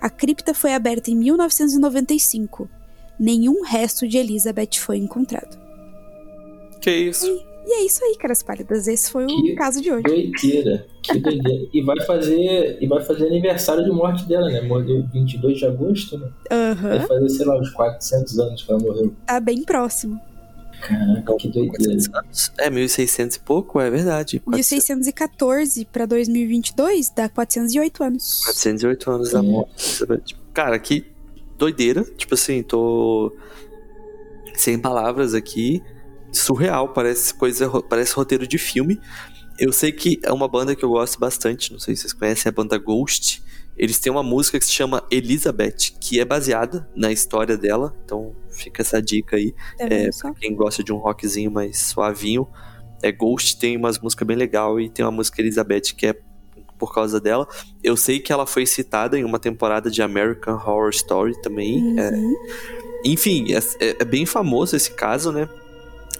[0.00, 2.68] a cripta foi aberta em 1995
[3.18, 5.58] nenhum resto de Elizabeth foi encontrado.
[6.80, 7.26] Que isso?
[7.68, 8.86] E é isso aí, caras pálidas.
[8.86, 10.04] Esse foi o Que caso de hoje.
[10.04, 10.86] Doideira.
[11.02, 11.68] Que doideira.
[11.72, 14.60] E vai fazer, e vai fazer aniversário de morte dela, né?
[14.60, 16.28] Morreu 22 de agosto, né?
[16.50, 16.90] Aham.
[16.90, 19.12] Vai fazer, sei lá, uns 400 anos que ela morreu.
[19.26, 20.20] Tá bem próximo.
[20.80, 21.78] Caraca, que doideira.
[21.78, 22.52] 400 anos?
[22.58, 24.40] É, 1600 e pouco, é verdade.
[24.40, 28.40] 400, 1614 pra 2022 dá 408 anos.
[28.44, 29.50] 408 anos da Sim.
[29.50, 29.86] morte.
[29.86, 30.22] Elizabeth.
[30.52, 31.06] Cara, que
[31.58, 32.04] doideira.
[32.16, 33.34] Tipo assim, tô
[34.54, 35.82] sem palavras aqui.
[36.32, 39.00] Surreal, parece coisa, parece roteiro de filme.
[39.58, 42.48] Eu sei que é uma banda que eu gosto bastante, não sei se vocês conhecem,
[42.48, 43.42] é a banda Ghost.
[43.76, 47.94] Eles têm uma música que se chama Elizabeth, que é baseada na história dela.
[48.04, 49.54] Então fica essa dica aí.
[49.78, 52.48] É, pra quem gosta de um rockzinho mais suavinho,
[53.02, 56.16] é Ghost tem umas músicas bem legal e tem uma música Elizabeth que é
[56.78, 57.46] por causa dela.
[57.82, 61.98] Eu sei que ela foi citada em uma temporada de American Horror Story também.
[61.98, 62.34] é, Uhum.
[63.04, 65.48] enfim, é, é- é bem famoso esse caso, né?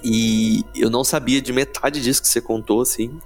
[0.05, 3.19] E eu não sabia de metade disso que você contou, assim.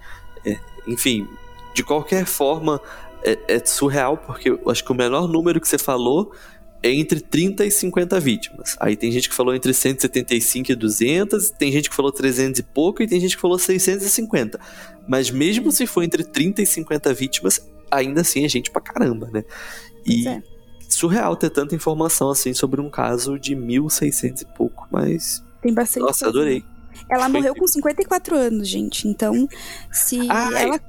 [0.44, 1.28] É, enfim,
[1.74, 2.80] de qualquer forma,
[3.22, 6.34] é, é surreal, porque eu acho que o menor número que você falou é
[6.83, 8.76] entre 30 e 50 vítimas.
[8.81, 12.62] Aí tem gente que falou entre 175 e 200, tem gente que falou 300 e
[12.62, 14.59] pouco, e tem gente que falou 650.
[15.07, 17.61] Mas mesmo se for entre 30 e 50 vítimas,
[17.91, 19.45] ainda assim é gente pra caramba, né?
[20.07, 20.43] E é.
[20.89, 26.05] surreal ter tanta informação assim sobre um caso de 1600 e pouco, mas Tem bastante
[26.05, 26.39] nossa, coisa.
[26.39, 26.64] adorei.
[27.11, 29.07] Ela Foi morreu com 54 anos, gente.
[29.07, 29.49] Então,
[29.91, 30.64] se Ai.
[30.64, 30.81] ela.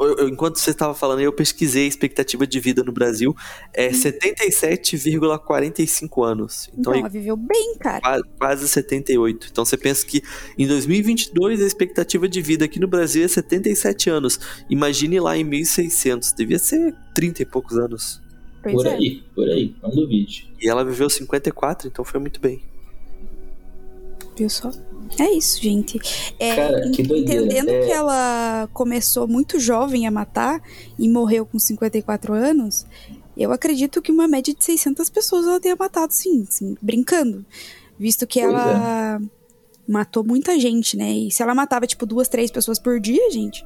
[0.00, 3.34] Eu- eu- enquanto você estava falando, eu pesquisei a expectativa de vida no Brasil
[3.74, 6.68] é 77,45 anos.
[6.72, 8.00] Então, Então, aí, ela viveu bem, cara.
[8.00, 9.48] qua- quase 78.
[9.50, 10.22] Então você pensa que
[10.58, 14.38] em 2022 a expectativa de vida aqui no Brasil é 77 anos.
[14.68, 18.20] Imagine lá em 1600, devia ser 30 e poucos anos.
[18.62, 18.90] Pois Por é.
[18.94, 19.74] aí, por aí.
[19.82, 20.52] Não duvide.
[20.60, 22.62] E ela viveu 54, então foi muito bem.
[24.36, 24.70] Viu só?
[25.18, 25.98] É isso, gente.
[26.38, 27.42] É, Cara, que doideira.
[27.44, 30.62] entendendo É- que ela começou muito jovem a matar
[30.98, 32.86] e morreu com 54 anos,
[33.36, 37.44] eu acredito que uma média de 600 pessoas ela tenha matado, sim, sim brincando.
[37.98, 39.20] Visto que Pois ela
[39.86, 41.10] matou muita gente, né?
[41.12, 43.64] E se ela matava, tipo, duas, três pessoas por dia, gente,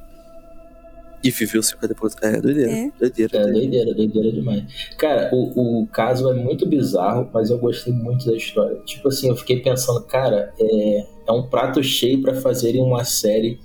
[1.23, 2.15] E viveu 50 e poucos.
[2.21, 2.71] É, doideira.
[2.71, 2.91] É.
[2.99, 3.37] Doideira.
[3.37, 3.53] É doideira.
[3.53, 4.63] doideira, doideira demais.
[4.97, 8.77] Cara, o, o caso é muito bizarro, mas eu gostei muito da história.
[8.85, 13.59] Tipo assim, eu fiquei pensando, cara, é, é um prato cheio pra fazerem uma série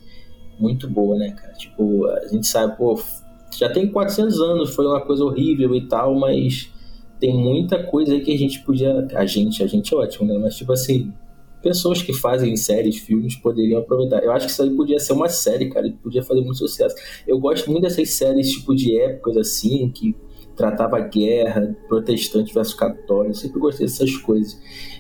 [0.59, 1.53] muito boa, né, cara?
[1.55, 3.01] Tipo, a gente sabe, pô,
[3.57, 6.71] já tem 400 anos, foi uma coisa horrível e tal, mas
[7.19, 9.07] tem muita coisa que a gente podia.
[9.15, 10.39] A gente, a gente é ótimo, né?
[10.39, 11.13] Mas, tipo assim,
[11.63, 14.23] pessoas que fazem séries, filmes, poderiam aproveitar.
[14.23, 16.95] Eu acho que isso aí podia ser uma série, cara, e podia fazer muito sucesso.
[17.27, 20.17] Eu gosto muito dessas séries, tipo, de épocas assim, que
[20.57, 24.59] tratava guerra, protestante versus católico, sempre gostei dessas coisas.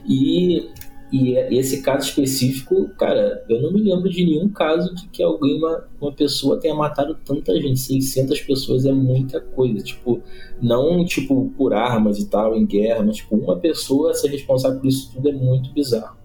[0.08, 0.68] E,
[1.12, 5.58] e esse caso específico, cara, eu não me lembro de nenhum caso de que alguém,
[5.58, 7.80] uma, uma pessoa tenha matado tanta gente.
[7.80, 10.22] 600 pessoas é muita coisa, tipo,
[10.62, 14.86] não, tipo, por armas e tal, em guerra, mas, tipo, uma pessoa ser responsável por
[14.86, 16.16] isso tudo é muito bizarro.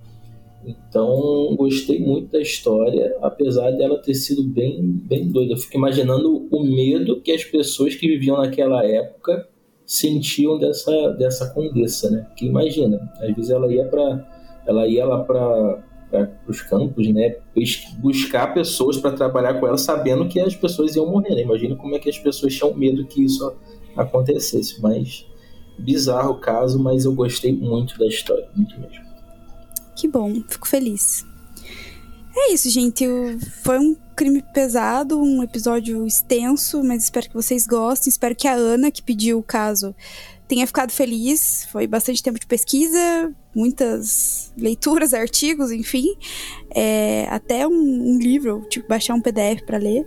[0.64, 5.54] Então, gostei muito da história, apesar dela ter sido bem, bem doida.
[5.54, 9.48] Eu fico imaginando o medo que as pessoas que viviam naquela época
[9.86, 12.28] sentiam dessa, dessa condessa, né?
[12.36, 14.35] Que imagina, às vezes ela ia para
[14.66, 15.84] ela ia lá para
[16.48, 17.38] os campos, né?
[17.54, 21.36] bus- Buscar pessoas para trabalhar com ela, sabendo que as pessoas iam morrer.
[21.36, 21.42] Né?
[21.42, 23.54] Imagina como é que as pessoas tinham medo que isso
[23.96, 24.82] acontecesse.
[24.82, 25.26] Mas
[25.78, 29.04] bizarro o caso, mas eu gostei muito da história, muito mesmo.
[29.96, 31.26] que bom, fico feliz.
[32.38, 33.06] É isso, gente.
[33.64, 38.10] Foi um crime pesado, um episódio extenso, mas espero que vocês gostem.
[38.10, 39.96] Espero que a Ana, que pediu o caso,
[40.48, 41.66] tenha ficado feliz.
[41.72, 46.16] Foi bastante tempo de pesquisa, muitas leituras, artigos, enfim.
[46.74, 50.06] É, até um, um livro, tipo, baixar um PDF para ler.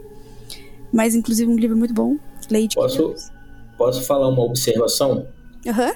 [0.93, 2.16] Mas, inclusive, um livro muito bom.
[2.51, 3.15] Lady Posso-
[3.77, 5.28] Posso falar uma observação?
[5.66, 5.93] Aham.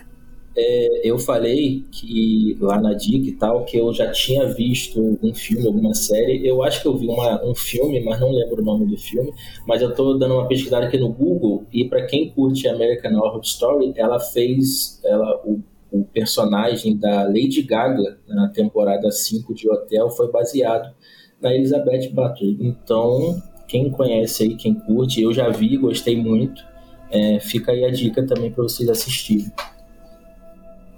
[1.02, 5.66] Eu falei que lá na dica e tal, que eu já tinha visto um filme,
[5.66, 6.46] alguma série.
[6.46, 9.32] Eu acho que eu vi uma, um filme, mas não lembro o nome do filme.
[9.66, 13.40] Mas eu tô dando uma pesquisada aqui no Google e para quem curte American Horror
[13.42, 15.60] Story, ela fez ela o,
[15.90, 20.94] o personagem da Lady Gaga na temporada 5 de Hotel foi baseado
[21.40, 22.58] na Elizabeth Bathory.
[22.60, 26.62] Então, quem conhece aí, quem curte, eu já vi, gostei muito.
[27.10, 29.50] É, fica aí a dica também para vocês assistirem.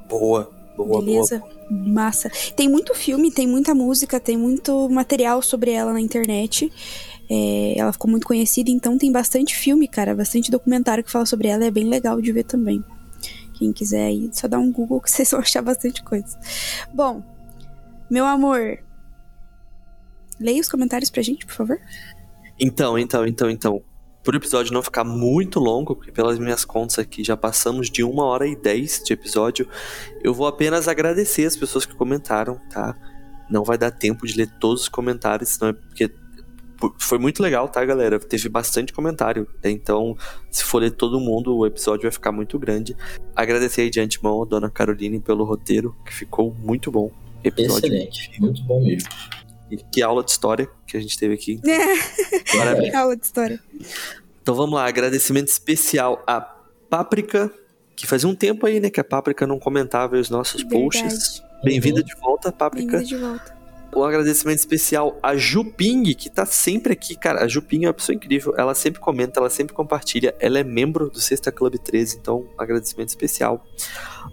[0.08, 2.30] Boa, boa, Beleza, massa.
[2.54, 6.70] Tem muito filme, tem muita música, tem muito material sobre ela na internet.
[7.28, 11.48] É, ela ficou muito conhecida, então tem bastante filme, cara, bastante documentário que fala sobre
[11.48, 12.84] ela, é bem legal de ver também.
[13.54, 16.38] Quem quiser aí, só dá um Google que vocês vão achar bastante coisa.
[16.92, 17.22] Bom,
[18.10, 18.78] meu amor,
[20.38, 21.80] leia os comentários pra gente, por favor.
[22.60, 23.82] Então, então, então, então.
[24.24, 28.24] Por episódio não ficar muito longo, porque pelas minhas contas aqui já passamos de uma
[28.24, 29.68] hora e dez de episódio,
[30.22, 32.96] eu vou apenas agradecer as pessoas que comentaram, tá?
[33.50, 36.10] Não vai dar tempo de ler todos os comentários, senão é porque
[36.98, 38.18] foi muito legal, tá, galera?
[38.18, 39.46] Teve bastante comentário.
[39.62, 40.16] Então,
[40.50, 42.96] se for ler todo mundo, o episódio vai ficar muito grande.
[43.36, 47.10] Agradecer aí de antemão a dona Caroline pelo roteiro, que ficou muito bom.
[47.42, 49.08] Episódio Excelente, muito bom mesmo.
[49.70, 51.60] E que aula de história que a gente teve aqui.
[51.66, 52.56] É.
[52.56, 52.92] Parabéns.
[52.94, 53.60] aula de história.
[54.42, 56.40] Então vamos lá, agradecimento especial a
[56.90, 57.50] Páprica,
[57.96, 60.82] que fazia um tempo aí, né, que a Páprica não comentava os nossos Verdade.
[60.82, 61.42] posts.
[61.64, 62.98] Bem-vinda de volta, Páprica.
[62.98, 63.54] Bem-vinda de volta.
[63.96, 67.44] Um agradecimento especial a Juping, que tá sempre aqui, cara.
[67.44, 68.52] A Juping é uma pessoa incrível.
[68.58, 70.34] Ela sempre comenta, ela sempre compartilha.
[70.40, 73.64] Ela é membro do Sexta Club 13, então um agradecimento especial.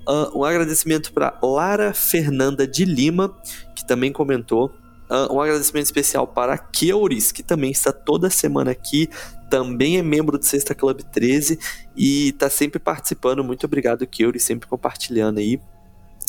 [0.07, 3.37] Uh, um agradecimento para Lara Fernanda de Lima,
[3.75, 4.71] que também comentou.
[5.11, 9.09] Uh, um agradecimento especial para Keuris, que também está toda semana aqui,
[9.49, 11.59] também é membro do Sexta Club 13
[11.97, 13.43] e está sempre participando.
[13.43, 15.59] Muito obrigado, Keuris, sempre compartilhando aí.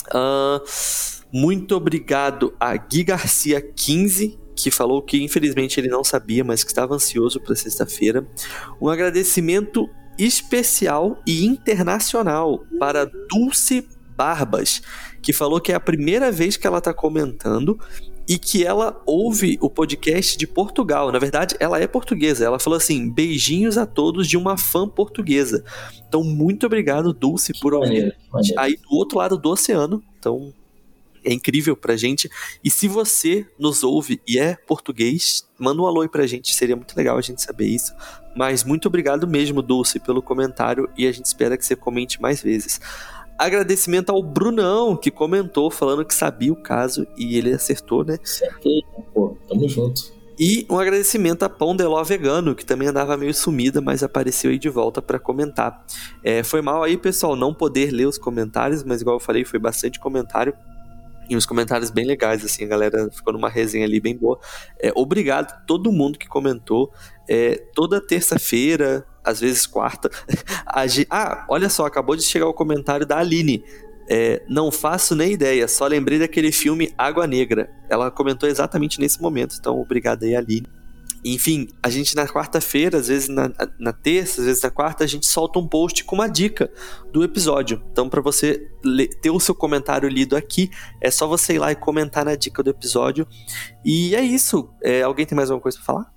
[0.08, 0.60] Uh,
[1.32, 6.70] muito obrigado a Gui Garcia 15, que falou que infelizmente ele não sabia, mas que
[6.72, 8.26] estava ansioso para sexta-feira.
[8.80, 9.88] Um agradecimento
[10.18, 13.86] especial e internacional para Dulce
[14.16, 14.82] Barbas,
[15.22, 17.78] que falou que é a primeira vez que ela está comentando
[18.28, 21.10] e que ela ouve o podcast de Portugal.
[21.10, 22.44] Na verdade, ela é portuguesa.
[22.44, 25.64] Ela falou assim: beijinhos a todos de uma fã portuguesa.
[26.06, 28.16] Então, muito obrigado, Dulce, por ouvir
[28.56, 30.02] aí do outro lado do oceano.
[30.18, 30.52] Então,
[31.24, 32.28] é incrível pra gente.
[32.62, 36.76] E se você nos ouve e é português, manda um alô aí pra gente, seria
[36.76, 37.92] muito legal a gente saber isso.
[38.36, 42.42] Mas muito obrigado mesmo, Dulce, pelo comentário e a gente espera que você comente mais
[42.42, 42.80] vezes.
[43.42, 48.16] Agradecimento ao Brunão, que comentou falando que sabia o caso e ele acertou, né?
[48.22, 50.12] Acertei, pô, tamo junto.
[50.38, 54.68] E um agradecimento a Pão Vegano, que também andava meio sumida, mas apareceu aí de
[54.68, 55.84] volta para comentar.
[56.22, 59.58] É, foi mal aí, pessoal, não poder ler os comentários, mas igual eu falei, foi
[59.58, 60.54] bastante comentário.
[61.28, 64.38] E uns comentários bem legais, assim, a galera ficou numa resenha ali bem boa.
[64.78, 66.92] É, obrigado a todo mundo que comentou.
[67.28, 70.10] É, toda terça-feira, às vezes quarta.
[71.10, 73.64] ah, olha só, acabou de chegar o comentário da Aline.
[74.08, 77.70] É, não faço nem ideia, só lembrei daquele filme Água Negra.
[77.88, 80.66] Ela comentou exatamente nesse momento, então obrigado aí, Aline.
[81.24, 85.06] Enfim, a gente na quarta-feira, às vezes na, na, terça, às vezes na quarta, a
[85.06, 86.68] gente solta um post com uma dica
[87.12, 87.80] do episódio.
[87.92, 88.68] Então, para você
[89.20, 90.68] ter o seu comentário lido aqui,
[91.00, 93.24] é só você ir lá e comentar na dica do episódio.
[93.84, 94.68] E é isso.
[94.82, 96.12] É, alguém tem mais alguma coisa para falar?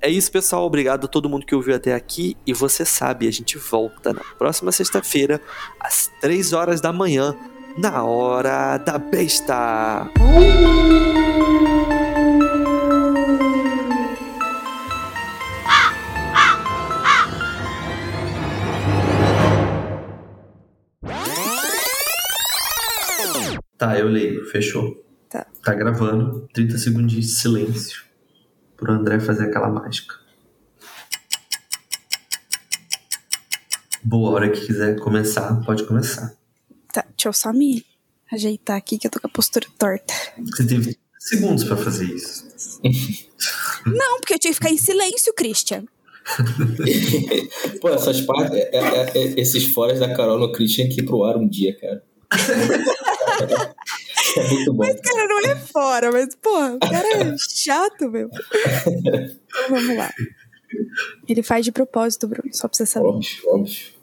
[0.00, 0.64] É isso, pessoal.
[0.64, 2.36] Obrigado a todo mundo que ouviu até aqui.
[2.46, 5.40] E você sabe, a gente volta na próxima sexta-feira,
[5.80, 7.36] às 3 horas da manhã,
[7.78, 10.10] na hora da besta.
[23.76, 24.44] Tá, eu leio.
[24.46, 25.04] Fechou.
[25.30, 25.46] Tá.
[25.62, 26.48] Tá gravando.
[26.52, 28.02] 30 segundos de silêncio.
[28.76, 30.16] Pro André fazer aquela mágica.
[34.02, 36.32] Boa hora que quiser começar, pode começar.
[36.92, 37.84] Tá, deixa eu só me
[38.32, 40.14] ajeitar aqui que eu tô com a postura torta.
[40.38, 42.48] Você teve segundos para fazer isso.
[43.86, 45.84] Não, porque eu tinha que ficar em silêncio, Christian.
[47.80, 51.24] Pô, essas partes, é, é, é, esses foras da Carol no Christian que ir pro
[51.24, 52.04] ar um dia, cara.
[54.36, 54.84] é muito bom.
[54.84, 58.28] Mas, cara, não é fora, mas, porra, o cara é chato, meu.
[58.86, 60.12] Então vamos lá.
[61.26, 63.06] Ele faz de propósito, Bruno, só pra você saber.
[63.06, 63.98] Óbvio, óbvio.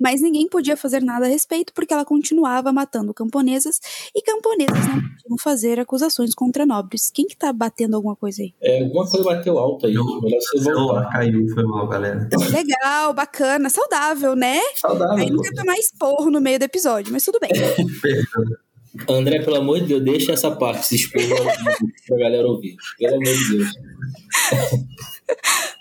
[0.00, 3.78] Mas ninguém podia fazer nada a respeito porque ela continuava matando camponesas
[4.14, 7.10] e camponesas não podiam fazer acusações contra nobres.
[7.12, 8.52] Quem que tá batendo alguma coisa aí?
[8.60, 9.92] É, alguma coisa bateu alto aí.
[9.92, 11.10] Melhor você voltar.
[11.10, 12.28] caiu, foi mal, galera.
[12.50, 14.60] Legal, bacana, saudável, né?
[14.76, 15.16] Saudável.
[15.16, 17.50] Aí não quer tomar esporro no meio do episódio, mas tudo bem.
[19.08, 21.22] André, pelo amor de Deus, deixa essa parte se expor
[22.06, 22.76] pra galera ouvir.
[22.98, 23.70] Pelo amor de Deus.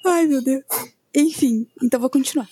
[0.06, 0.64] Ai, meu Deus.
[1.14, 2.48] Enfim, então vou continuar.